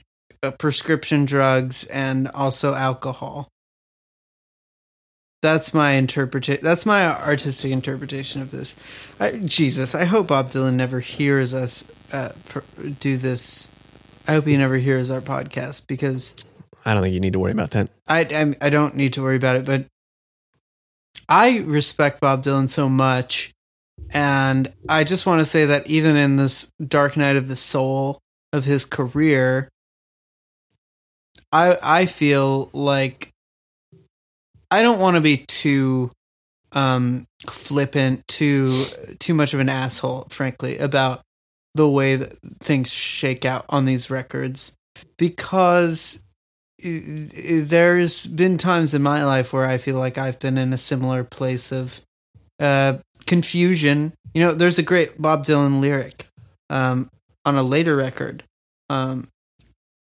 [0.42, 3.48] uh, prescription drugs and also alcohol.
[5.42, 6.62] That's my interpretation.
[6.62, 8.76] That's my artistic interpretation of this.
[9.18, 12.60] I, Jesus, I hope Bob Dylan never hears us uh, pr-
[13.00, 13.72] do this.
[14.28, 16.36] I hope he never hears our podcast because?
[16.84, 17.90] I don't think you need to worry about that.
[18.08, 19.86] I, I I don't need to worry about it, but
[21.28, 23.52] I respect Bob Dylan so much,
[24.10, 28.18] and I just want to say that even in this dark night of the soul
[28.52, 29.68] of his career,
[31.52, 33.30] I I feel like
[34.70, 36.10] I don't want to be too
[36.72, 38.84] um flippant, too
[39.18, 41.20] too much of an asshole, frankly, about
[41.74, 44.76] the way that things shake out on these records
[45.16, 46.24] because
[46.82, 51.24] there's been times in my life where I feel like I've been in a similar
[51.24, 52.00] place of
[52.58, 54.12] uh, confusion.
[54.34, 56.26] You know, there's a great Bob Dylan lyric
[56.68, 57.10] um,
[57.44, 58.44] on a later record.
[58.88, 59.28] Um,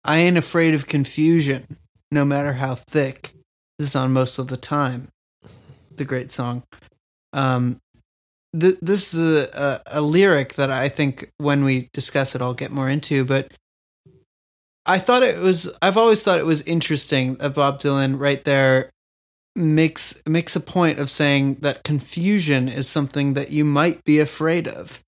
[0.04, 1.78] I ain't afraid of confusion,
[2.12, 3.32] no matter how thick.
[3.78, 5.10] This is on most of the time.
[5.96, 6.64] The great song.
[7.34, 7.78] Um,
[8.58, 12.54] th- this is a, a, a lyric that I think when we discuss it, I'll
[12.54, 13.26] get more into.
[13.26, 13.54] But
[14.88, 15.76] I thought it was.
[15.82, 18.90] I've always thought it was interesting that Bob Dylan right there
[19.56, 24.68] makes makes a point of saying that confusion is something that you might be afraid
[24.68, 25.02] of.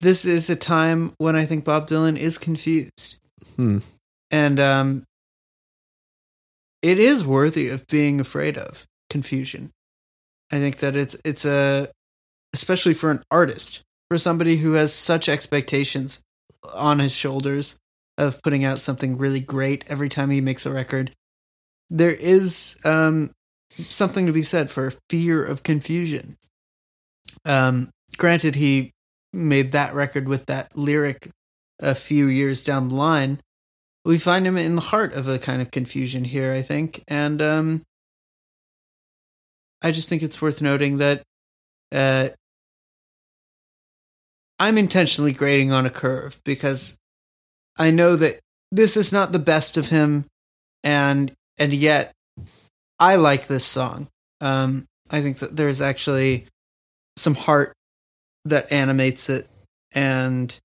[0.00, 3.20] This is a time when I think Bob Dylan is confused,
[3.56, 3.78] Hmm.
[4.30, 5.04] and um,
[6.82, 9.70] it is worthy of being afraid of confusion.
[10.50, 11.88] I think that it's it's a
[12.52, 16.22] especially for an artist, for somebody who has such expectations
[16.74, 17.78] on his shoulders
[18.16, 21.12] of putting out something really great every time he makes a record.
[21.90, 23.30] There is um,
[23.70, 26.36] something to be said for fear of confusion.
[27.44, 28.92] Um, granted, he
[29.32, 31.30] made that record with that lyric
[31.80, 33.40] a few years down the line,
[34.04, 37.02] we find him in the heart of a kind of confusion here, I think.
[37.08, 37.82] And um,
[39.82, 41.22] I just think it's worth noting that
[41.92, 42.28] uh,
[44.58, 46.98] I'm intentionally grading on a curve because
[47.78, 50.26] I know that this is not the best of him,
[50.82, 52.12] and and yet
[52.98, 54.08] I like this song.
[54.40, 56.46] Um, I think that there's actually
[57.16, 57.72] some heart
[58.44, 59.48] that animates it,
[59.92, 60.58] and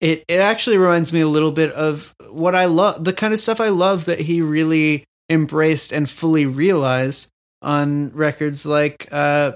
[0.00, 3.40] it it actually reminds me a little bit of what I love, the kind of
[3.40, 7.28] stuff I love that he really embraced and fully realized
[7.62, 9.52] on records like uh,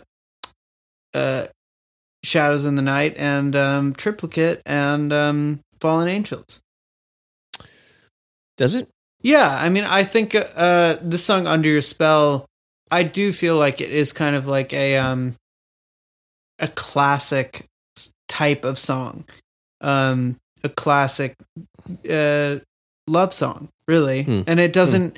[1.15, 1.47] uh,
[2.25, 6.61] Shadows in the Night and um, Triplicate and um, Fallen Angels.
[8.57, 8.89] Does it?
[9.23, 12.47] Yeah, I mean, I think uh, the song "Under Your Spell,"
[12.91, 15.35] I do feel like it is kind of like a um,
[16.59, 17.65] a classic
[18.29, 19.25] type of song,
[19.81, 21.35] um, a classic
[22.11, 22.59] uh,
[23.09, 24.43] love song, really, Hmm.
[24.47, 25.17] and it doesn't.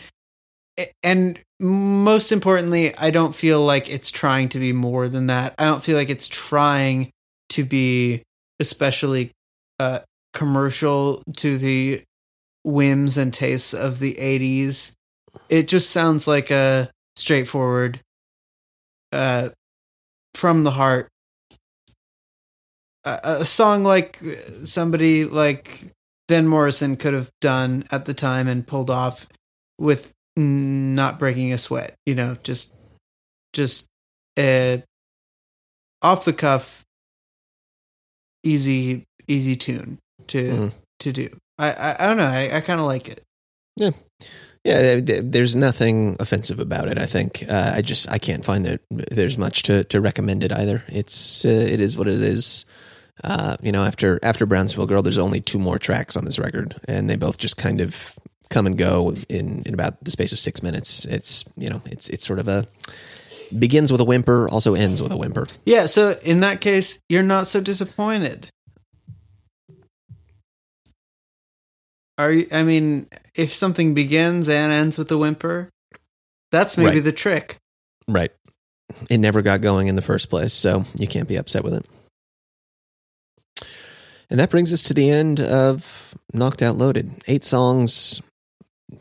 [1.02, 5.54] And most importantly, I don't feel like it's trying to be more than that.
[5.58, 7.10] I don't feel like it's trying
[7.50, 8.22] to be
[8.60, 9.30] especially
[9.78, 10.00] uh,
[10.34, 12.02] commercial to the
[12.64, 14.92] whims and tastes of the 80s.
[15.48, 18.00] It just sounds like a straightforward,
[19.12, 19.50] uh,
[20.34, 21.08] from the heart.
[23.04, 24.18] A, a song like
[24.64, 25.92] somebody like
[26.28, 29.28] Van Morrison could have done at the time and pulled off
[29.78, 32.74] with not breaking a sweat, you know, just,
[33.52, 33.86] just,
[34.36, 34.78] uh,
[36.02, 36.84] off the cuff,
[38.44, 40.72] easy, easy tune to, Mm.
[41.00, 41.28] to do.
[41.58, 42.24] I, I, I don't know.
[42.26, 43.22] I, I kind of like it.
[44.64, 46.98] Yeah, th- there's nothing offensive about it.
[46.98, 50.50] I think uh, I just I can't find that there's much to, to recommend it
[50.52, 50.82] either.
[50.88, 52.64] It's uh, it is what it is.
[53.22, 56.74] Uh, you know, after after Brownsville Girl, there's only two more tracks on this record,
[56.88, 58.16] and they both just kind of
[58.50, 61.04] come and go in in about the space of six minutes.
[61.04, 62.66] It's you know, it's it's sort of a
[63.56, 65.46] begins with a whimper, also ends with a whimper.
[65.64, 65.86] Yeah.
[65.86, 68.48] So in that case, you're not so disappointed.
[72.18, 72.46] Are you?
[72.50, 75.68] I mean, if something begins and ends with a whimper,
[76.50, 77.04] that's maybe Right.
[77.04, 77.56] the trick.
[78.08, 78.32] Right.
[79.10, 81.84] It never got going in the first place, so you can't be upset with it.
[84.30, 87.22] And that brings us to the end of Knocked Out Loaded.
[87.26, 88.22] Eight songs,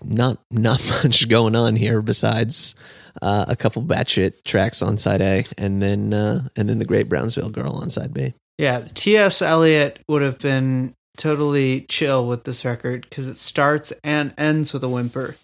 [0.03, 2.75] not not much going on here besides
[3.21, 7.07] uh, a couple batshit tracks on side A, and then uh, and then the Great
[7.09, 8.33] Brownsville Girl on side B.
[8.57, 9.41] Yeah, T.S.
[9.41, 14.83] Eliot would have been totally chill with this record because it starts and ends with
[14.83, 15.35] a whimper.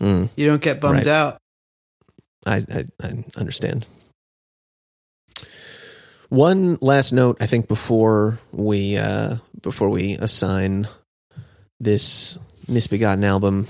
[0.00, 1.06] Mm, You don't get bummed Right.
[1.06, 1.38] out.
[2.46, 3.86] I, I I understand.
[6.28, 10.88] One last note, I think, before we uh, before we assign
[11.80, 13.66] this misbegotten album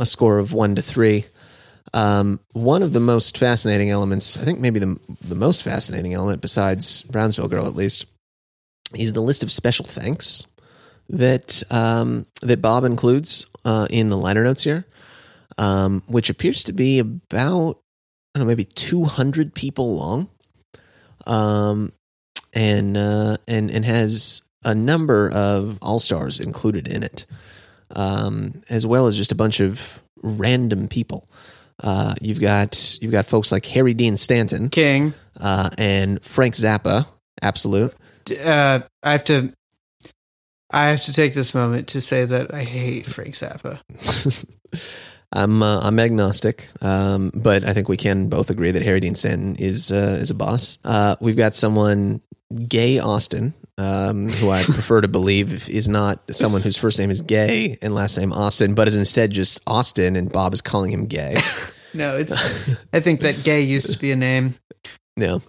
[0.00, 1.26] a score of one to three.
[1.92, 6.40] Um, one of the most fascinating elements, I think maybe the the most fascinating element,
[6.40, 8.06] besides Brownsville Girl at least,
[8.94, 10.46] is the list of special thanks
[11.08, 14.86] that um, that Bob includes uh, in the liner notes here,
[15.58, 17.78] um, which appears to be about
[18.34, 20.28] I don't know maybe two hundred people long,
[21.26, 21.92] um,
[22.52, 27.26] and uh, and and has a number of all stars included in it,
[27.94, 31.26] um, as well as just a bunch of random people.
[31.82, 37.06] Uh, you've got you've got folks like Harry Dean Stanton King, uh, and Frank Zappa,
[37.40, 37.94] absolute.
[38.44, 39.52] uh, I have to.
[40.72, 43.80] I have to take this moment to say that I hate Frank Zappa.
[45.32, 49.14] I'm uh, I'm agnostic, um, but I think we can both agree that Harry Dean
[49.14, 50.78] Stanton is uh, is a boss.
[50.84, 52.20] Uh, we've got someone,
[52.68, 57.20] Gay Austin, um, who I prefer to believe is not someone whose first name is
[57.22, 61.06] Gay and last name Austin, but is instead just Austin, and Bob is calling him
[61.06, 61.36] Gay.
[61.92, 62.32] No, it's.
[62.92, 64.54] I think that gay used to be a name.
[65.16, 65.42] no,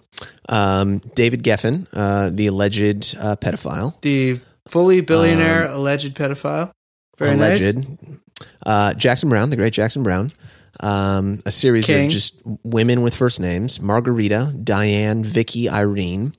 [0.48, 4.00] um, David Geffen, uh, the alleged uh, pedophile.
[4.00, 6.72] The fully billionaire alleged pedophile.
[7.16, 7.60] Very nice.
[7.60, 7.86] alleged.
[8.66, 10.30] Uh, Jackson Browne, the great Jackson Browne.
[10.80, 12.06] Um, a series King.
[12.06, 16.34] of just women with first names: Margarita, Diane, Vicky, Irene.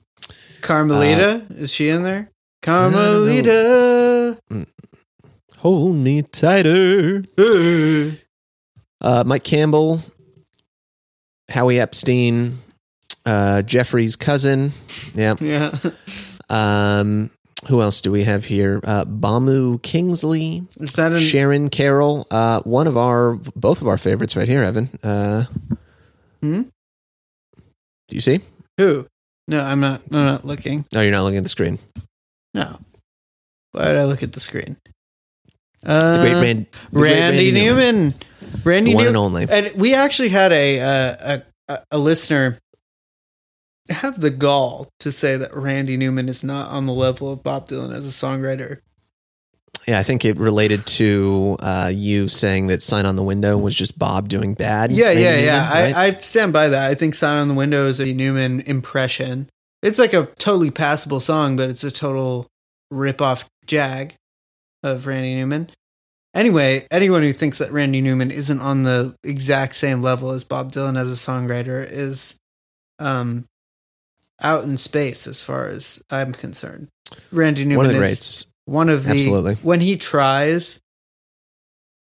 [0.64, 2.30] Carmelita Uh, is she in there?
[2.62, 4.38] Carmelita.
[5.58, 7.22] Hold me tighter.
[7.38, 8.10] Uh,
[9.00, 10.00] Uh, Mike Campbell,
[11.50, 12.58] Howie Epstein,
[13.26, 14.72] uh, Jeffrey's cousin.
[15.14, 15.34] Yeah.
[15.40, 15.76] yeah.
[16.48, 17.30] Um,
[17.68, 18.80] who else do we have here?
[18.82, 22.26] Uh, Bamu Kingsley, Is that an Sharon Carroll.
[22.30, 24.88] Uh, one of our, both of our favorites right here, Evan.
[25.02, 25.44] Uh,
[26.40, 26.62] Hmm?
[28.08, 28.40] Do you see?
[28.78, 29.06] who?
[29.48, 30.00] No, I'm not.
[30.12, 30.86] I'm not looking.
[30.92, 31.78] No, you're not looking at the screen.
[32.54, 32.78] No.
[33.72, 34.76] Why did I look at the screen?
[35.84, 38.14] Uh, The great Rand, the great Randy, Newman.
[38.64, 39.16] Randy The one and Newman.
[39.16, 39.46] only.
[39.50, 41.42] And we actually had a, uh, a
[41.74, 42.58] a a listener
[43.90, 47.68] have the gall to say that Randy Newman is not on the level of Bob
[47.68, 48.78] Dylan as a songwriter.
[49.86, 53.74] Yeah, I think it related to uh, you saying that "Sign on the Window" was
[53.74, 54.90] just Bob doing bad.
[54.90, 55.72] Yeah, yeah, Newman, yeah.
[55.72, 55.94] right?
[55.94, 56.90] I, I stand by that.
[56.90, 59.48] I think "Sign on the Window" is a Newman impression.
[59.82, 62.46] It's like a totally passable song, but it's a total
[62.90, 64.14] rip-off jag
[64.82, 65.68] of Randy Newman.
[66.34, 70.72] Anyway, anyone who thinks that Randy Newman isn't on the exact same level as Bob
[70.72, 72.36] Dylan as a songwriter is
[72.98, 73.44] um,
[74.42, 76.88] out in space, as far as I'm concerned.
[77.30, 78.46] Randy Newman one of the is greats.
[78.66, 79.54] One of the Absolutely.
[79.56, 80.80] when he tries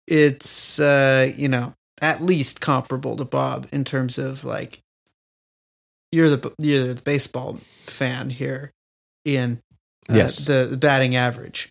[0.07, 4.79] it's uh you know at least comparable to bob in terms of like
[6.11, 8.71] you're the you're the baseball fan here
[9.27, 9.59] ian
[10.09, 10.45] uh, Yes.
[10.45, 11.69] the, the batting average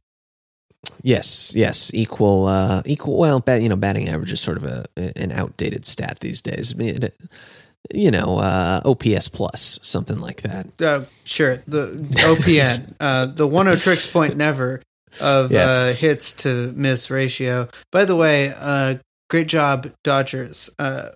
[1.02, 3.18] Yes, yes, equal, uh, equal.
[3.18, 6.72] Well, bat, you know, batting average is sort of a an outdated stat these days.
[6.72, 7.16] I mean, it-
[7.94, 10.66] you know, uh, OPS plus something like that.
[10.82, 11.86] uh, sure the
[12.26, 14.82] opn uh the one o tricks point never
[15.20, 15.70] of Yes.
[15.70, 18.96] uh hits to miss ratio by the way uh
[19.30, 21.10] great job dodgers uh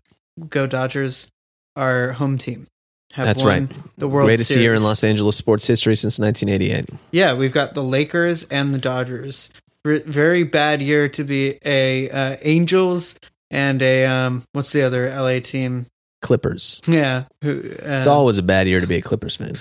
[0.48, 1.30] go dodgers
[1.76, 2.66] our home team
[3.12, 3.76] have That's won right.
[3.98, 4.62] the world Greatest series.
[4.62, 6.98] year in Los Angeles sports history since 1988.
[7.10, 9.52] Yeah, we've got the Lakers and the Dodgers.
[9.84, 13.18] R- very bad year to be a uh, Angels
[13.50, 14.44] and a um.
[14.52, 15.84] What's the other LA team?
[16.22, 16.80] Clippers.
[16.86, 19.54] Yeah, who, uh, It's always a bad year to be a Clippers fan.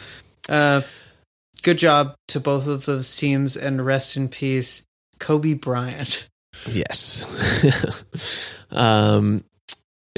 [0.47, 0.81] uh,
[1.63, 4.83] good job to both of those teams, and rest in peace,
[5.19, 6.29] Kobe Bryant.
[6.69, 7.25] Yes.
[8.71, 9.43] um,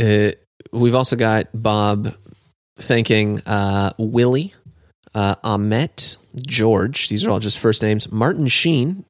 [0.02, 0.32] uh,
[0.72, 2.14] we've also got Bob
[2.78, 4.54] thanking uh, Willie,
[5.16, 7.08] uh, Ahmet, George.
[7.08, 8.12] These are all just first names.
[8.12, 9.06] Martin Sheen,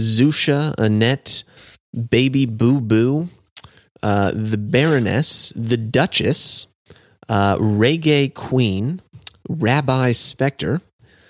[0.00, 1.44] Zusha, Annette,
[2.10, 3.28] Baby Boo Boo,
[4.02, 6.66] uh, the Baroness, the Duchess,
[7.28, 9.00] uh, Reggae Queen,
[9.48, 10.80] Rabbi Spectre,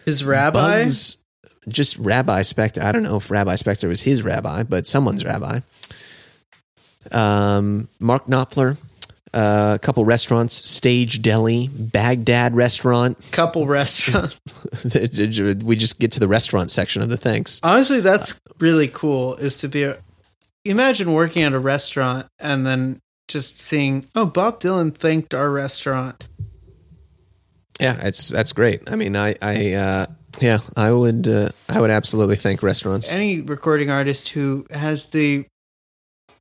[0.04, 0.84] His rabbi.
[0.84, 1.18] Bugs,
[1.68, 2.82] just Rabbi Spectre.
[2.82, 5.60] I don't know if Rabbi Spectre was his rabbi, but someone's rabbi.
[7.10, 8.76] Um, Mark Knopfler,
[9.34, 13.18] uh, a couple restaurants, Stage Deli, Baghdad Restaurant.
[13.32, 14.38] couple restaurant.
[14.84, 17.60] we just get to the restaurant section of the things.
[17.62, 19.34] Honestly, that's really cool.
[19.36, 19.98] Is to be a,
[20.64, 26.28] imagine working at a restaurant and then just seeing, oh, Bob Dylan thanked our restaurant.
[27.80, 28.90] Yeah, it's that's great.
[28.90, 30.06] I mean, I, I, uh,
[30.40, 33.12] yeah, I would, uh, I would absolutely thank restaurants.
[33.12, 35.46] any recording artist who has the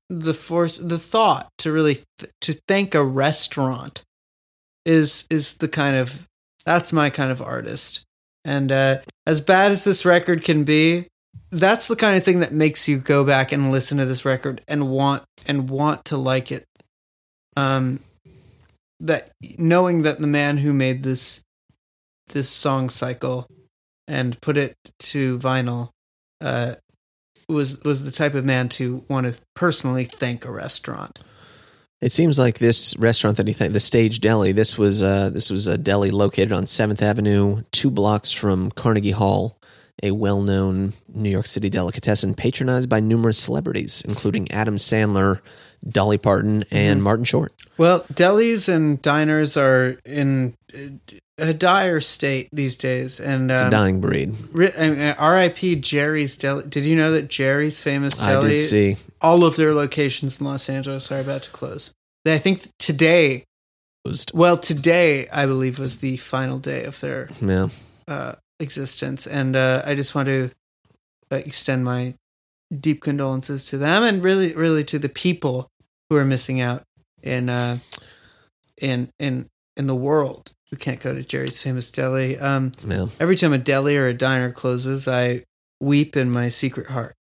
[0.09, 4.03] the force the thought to really th- to thank a restaurant
[4.86, 6.28] is is the kind of
[6.65, 8.03] that's my kind of artist
[8.43, 11.07] and uh as bad as this record can be
[11.51, 14.61] that's the kind of thing that makes you go back and listen to this record
[14.67, 16.65] and want and want to like it
[17.57, 17.99] um
[18.99, 21.43] that knowing that the man who made this
[22.29, 23.47] this song cycle
[24.07, 25.89] and put it to vinyl
[26.39, 26.73] uh
[27.51, 31.19] was was the type of man to want to personally thank a restaurant.
[32.01, 35.51] It seems like this restaurant that he thanked, the Stage Deli, this was uh, this
[35.51, 39.57] was a deli located on Seventh Avenue, two blocks from Carnegie Hall,
[40.04, 45.39] a well-known New York City delicatessen patronized by numerous celebrities, including Adam Sandler,
[45.88, 47.54] Dolly Parton, and Martin Short.
[47.78, 50.56] Well, delis and diners are in
[51.38, 54.36] a dire state these days, and It's a um, dying breed.
[54.52, 55.78] ri- I mean, R.I.P.
[55.78, 56.68] Jerry's Deli.
[56.68, 58.98] Did you know that Jerry's famous I did see.
[59.22, 61.92] all of their locations in Los Angeles are about to close.
[62.28, 63.46] I think today.
[64.06, 64.32] Closed.
[64.36, 67.68] Well, today I believe was the final day of their Yeah.
[68.08, 70.51] uh, existence, and uh, I just want to
[71.32, 72.16] uh, extend my
[72.78, 75.68] deep condolences to them, and really, really to the people
[76.09, 76.84] who are missing out
[77.24, 77.80] in uh,
[78.82, 79.47] in in
[79.78, 82.38] in the world who can't go to Jerry's Famous Deli.
[82.38, 83.07] Um, Yeah.
[83.20, 85.43] every time a deli or a diner closes, I
[85.82, 87.16] weep in my secret heart.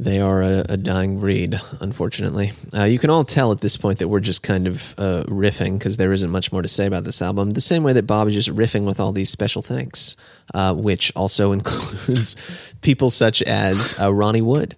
[0.00, 2.52] They are a, a dying breed, unfortunately.
[2.72, 5.76] Uh, you can all tell at this point that we're just kind of uh, riffing
[5.76, 7.50] because there isn't much more to say about this album.
[7.50, 10.14] The same way that Bob is just riffing with all these special thanks,
[10.54, 12.36] uh, which also includes
[12.80, 14.76] people such as uh, Ronnie Wood,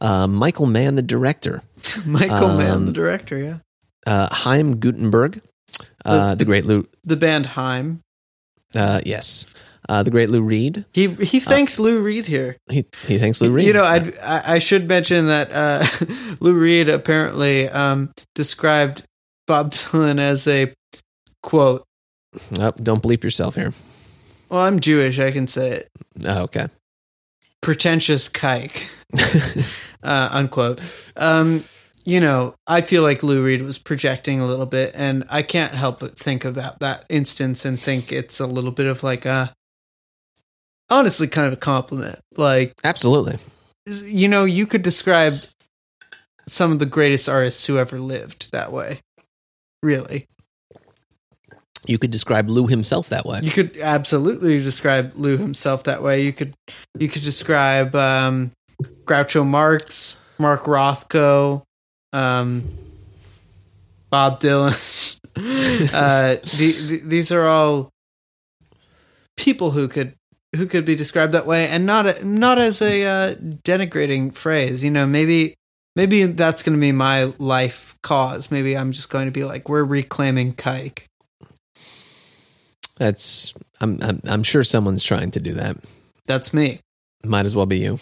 [0.00, 1.62] uh, Michael Mann, the director,
[2.04, 3.58] Michael Mann, Um, the director, yeah,
[4.04, 5.42] uh, Chaim Gutenberg,
[6.04, 6.88] uh, the, great Lou.
[7.04, 8.00] the band Haim.
[8.74, 9.46] Uh, yes,
[9.88, 10.84] uh, the great Lou Reed.
[10.92, 12.56] He he thanks Lou Reed here.
[12.70, 13.66] He he thanks Lou Reed.
[13.66, 19.02] You know, I I should mention that uh, Lou Reed apparently um, described
[19.46, 20.72] Bob Dylan as a
[21.42, 21.84] quote.
[22.58, 23.72] Oh, don't bleep yourself here.
[24.48, 25.18] Well, I'm Jewish.
[25.18, 25.88] I can say it.
[26.26, 26.68] Oh, okay.
[27.62, 28.86] pretentious kike,
[30.02, 30.80] uh, unquote.
[31.16, 31.64] Um,
[32.04, 35.72] you know, I feel like Lou Reed was projecting a little bit, and I can't
[35.74, 39.52] help but think about that instance and think it's a little bit of like a,
[40.90, 42.18] honestly, kind of a compliment.
[42.36, 43.38] Like, Absolutely.
[43.86, 45.40] you know, you could describe
[46.48, 49.00] some of the greatest artists who ever lived that way.
[49.82, 50.26] Really.
[51.86, 53.40] You could describe Lou himself that way.
[53.42, 56.22] You could absolutely describe Lou himself that way.
[56.22, 56.54] You could
[56.98, 58.50] you could describe um,
[59.04, 61.62] Groucho Marx, Mark Rothko,
[62.12, 62.64] um,
[64.10, 65.18] Bob Dylan.
[65.94, 67.90] uh, the, the, these are all
[69.36, 70.14] people who could
[70.56, 74.82] who could be described that way, and not a, not as a uh, denigrating phrase.
[74.82, 75.54] You know, maybe
[75.94, 78.50] maybe that's going to be my life cause.
[78.50, 81.04] Maybe I'm just going to be like, we're reclaiming kike.
[82.98, 85.76] That's I'm, I'm I'm sure someone's trying to do that.
[86.26, 86.80] That's me.
[87.24, 87.98] Might as well be you.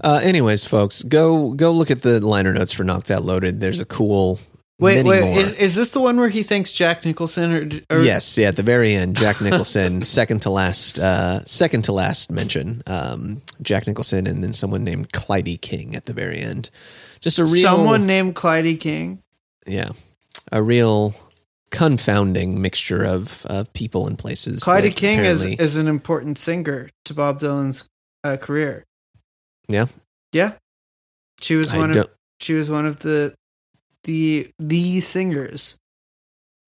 [0.00, 3.60] Uh, anyways, folks, go go look at the liner notes for Knocked Out Loaded.
[3.60, 4.38] There's a cool
[4.78, 5.38] Wait, wait, more.
[5.38, 7.52] is, is this the one where he thanks Jack Nicholson?
[7.90, 11.84] Or, or yes, yeah, at the very end, Jack Nicholson, second to last, uh, second
[11.84, 16.40] to last mention, um, Jack Nicholson, and then someone named Clyde King at the very
[16.40, 16.70] end.
[17.20, 19.22] Just a real someone named Clyde King?
[19.66, 19.90] yeah,
[20.50, 21.14] a real
[21.70, 24.62] confounding mixture of of people and places.
[24.62, 27.88] Clyde King is, is an important singer to Bob Dylan's
[28.24, 28.84] uh, career.
[29.68, 29.86] Yeah?
[30.32, 30.54] yeah.
[31.40, 32.10] She was I one of
[32.40, 33.34] she was one of the
[34.04, 35.78] the the singers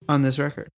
[0.08, 0.68] on this record.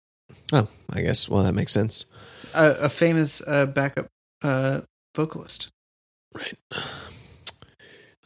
[0.53, 1.29] oh, I guess.
[1.29, 2.07] Well, that makes sense.
[2.55, 4.07] A, a famous uh, backup
[4.43, 4.83] uh,
[5.15, 5.69] vocalist.
[6.35, 6.57] Right.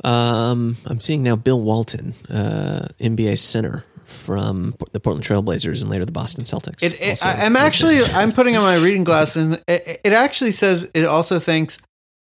[0.03, 6.05] Um, I'm seeing now Bill Walton, uh, NBA center from the Portland Trailblazers and later
[6.05, 6.83] the Boston Celtics.
[6.83, 8.01] It, it, I, I'm actually.
[8.03, 11.78] I'm putting on my reading glasses, and it, it actually says it also thanks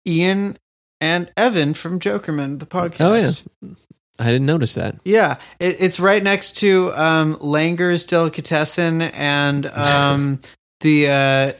[0.07, 0.59] Ian
[1.01, 3.01] and Evan from Jokerman, the podcast.
[3.01, 3.75] Oh yeah,
[4.19, 4.97] I didn't notice that.
[5.05, 10.41] Yeah, it, it's right next to um, Langer's Delicatessen and um,
[10.81, 11.53] the uh,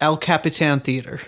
[0.00, 1.20] El Capitan Theater.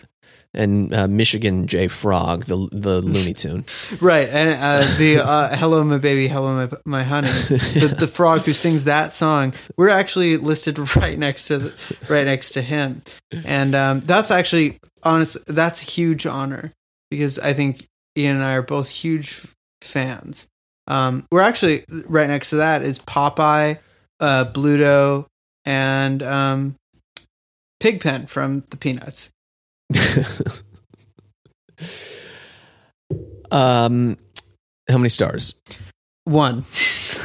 [0.56, 3.64] And uh, Michigan J Frog, the the Looney Tune.
[4.00, 8.42] Right, and uh, the uh, "Hello, my baby, hello, my my honey," the, the frog
[8.42, 9.52] who sings that song.
[9.76, 13.02] We're actually listed right next to the, right next to him,
[13.44, 15.44] and um, that's actually honest.
[15.48, 16.72] That's a huge honor
[17.10, 19.42] because I think Ian and I are both huge
[19.82, 20.48] fans.
[20.86, 23.78] Um, we're actually right next to that is Popeye,
[24.20, 25.26] uh, Bluto,
[25.64, 26.76] and um,
[27.80, 29.30] Pigpen from the Peanuts.
[33.50, 34.16] um,
[34.88, 35.60] how many stars?
[36.24, 36.64] One.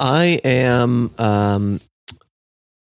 [0.00, 1.10] I am.
[1.18, 1.80] Um,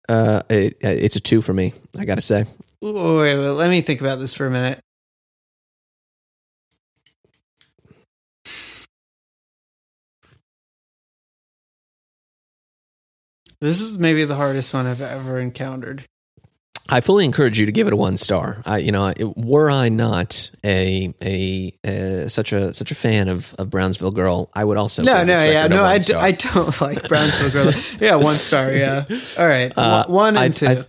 [0.08, 1.74] uh, it, it's a two for me.
[1.98, 2.46] I got to say.
[2.82, 4.80] Wait, wait, wait, let me think about this for a minute.
[13.62, 16.04] This is maybe the hardest one I've ever encountered.
[16.90, 18.62] I fully encourage you to give it a one star.
[18.66, 23.30] I, you know, it, were I not a a uh, such a such a fan
[23.30, 26.14] of, of Brownsville Girl, I would also No, no, yeah, no, I, d-.
[26.16, 27.72] I don't like Brownsville Girl.
[28.02, 29.06] Yeah, one star, yeah.
[29.38, 30.68] All right, Uh, one I- and two.
[30.68, 30.86] I-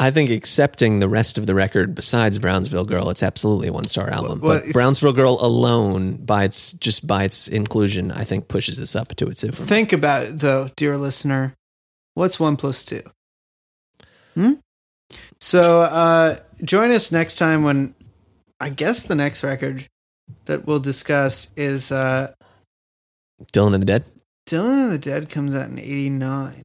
[0.00, 3.86] I think accepting the rest of the record besides Brownsville Girl, it's absolutely a one
[3.86, 4.40] star album.
[4.40, 8.96] Well, but Brownsville Girl alone, by its just by its inclusion, I think pushes this
[8.96, 9.34] up to a me.
[9.34, 11.54] Think about it, though, dear listener.
[12.14, 13.02] What's one plus two?
[14.34, 14.52] Hmm?
[15.40, 17.94] So uh, join us next time when
[18.60, 19.86] I guess the next record
[20.46, 22.32] that we'll discuss is uh,
[23.52, 24.04] Dylan and the Dead.
[24.48, 26.62] Dylan and the Dead comes out in 89.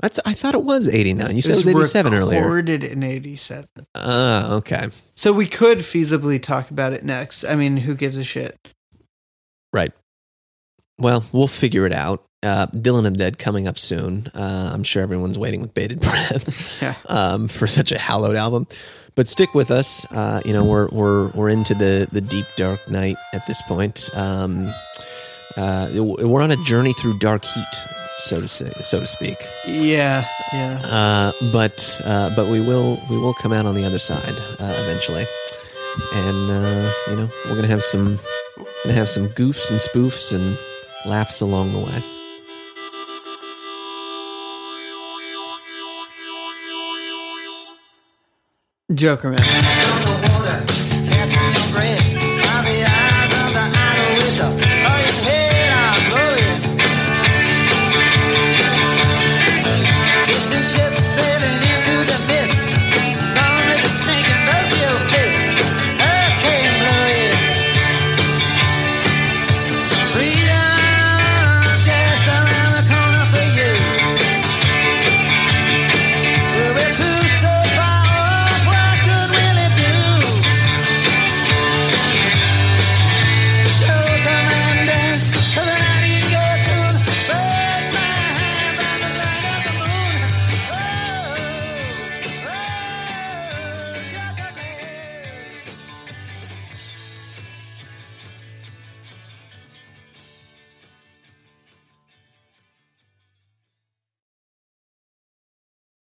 [0.00, 1.34] That's I thought it was eighty nine.
[1.34, 2.40] You said it was eighty seven earlier.
[2.40, 3.66] recorded in 87.
[3.96, 7.42] Ah, okay, So we could feasibly talk about it next.
[7.44, 8.56] I mean, who gives a shit?
[9.72, 9.90] right.
[11.00, 12.24] Well, we'll figure it out.
[12.42, 14.30] Uh, Dylan and the Dead coming up soon.
[14.32, 16.94] Uh, I'm sure everyone's waiting with bated breath Yeah.
[17.06, 18.66] um, for such a hallowed album.
[19.16, 20.06] But stick with us.
[20.12, 24.08] Uh, you know, we're we're we're into the the deep dark night at this point.
[24.14, 24.70] Um,
[25.56, 27.74] uh, we're on a journey through dark heat,
[28.18, 29.36] so to say, so to speak.
[29.66, 30.22] Yeah,
[30.52, 30.80] yeah.
[30.84, 34.22] Uh, but uh, but we will we will come out on the other side
[34.60, 35.24] uh, eventually,
[36.14, 38.20] and uh, you know we're gonna have some
[38.84, 40.56] gonna have some goofs and spoofs and
[41.10, 42.00] laughs along the way.
[48.90, 49.38] Jokerman.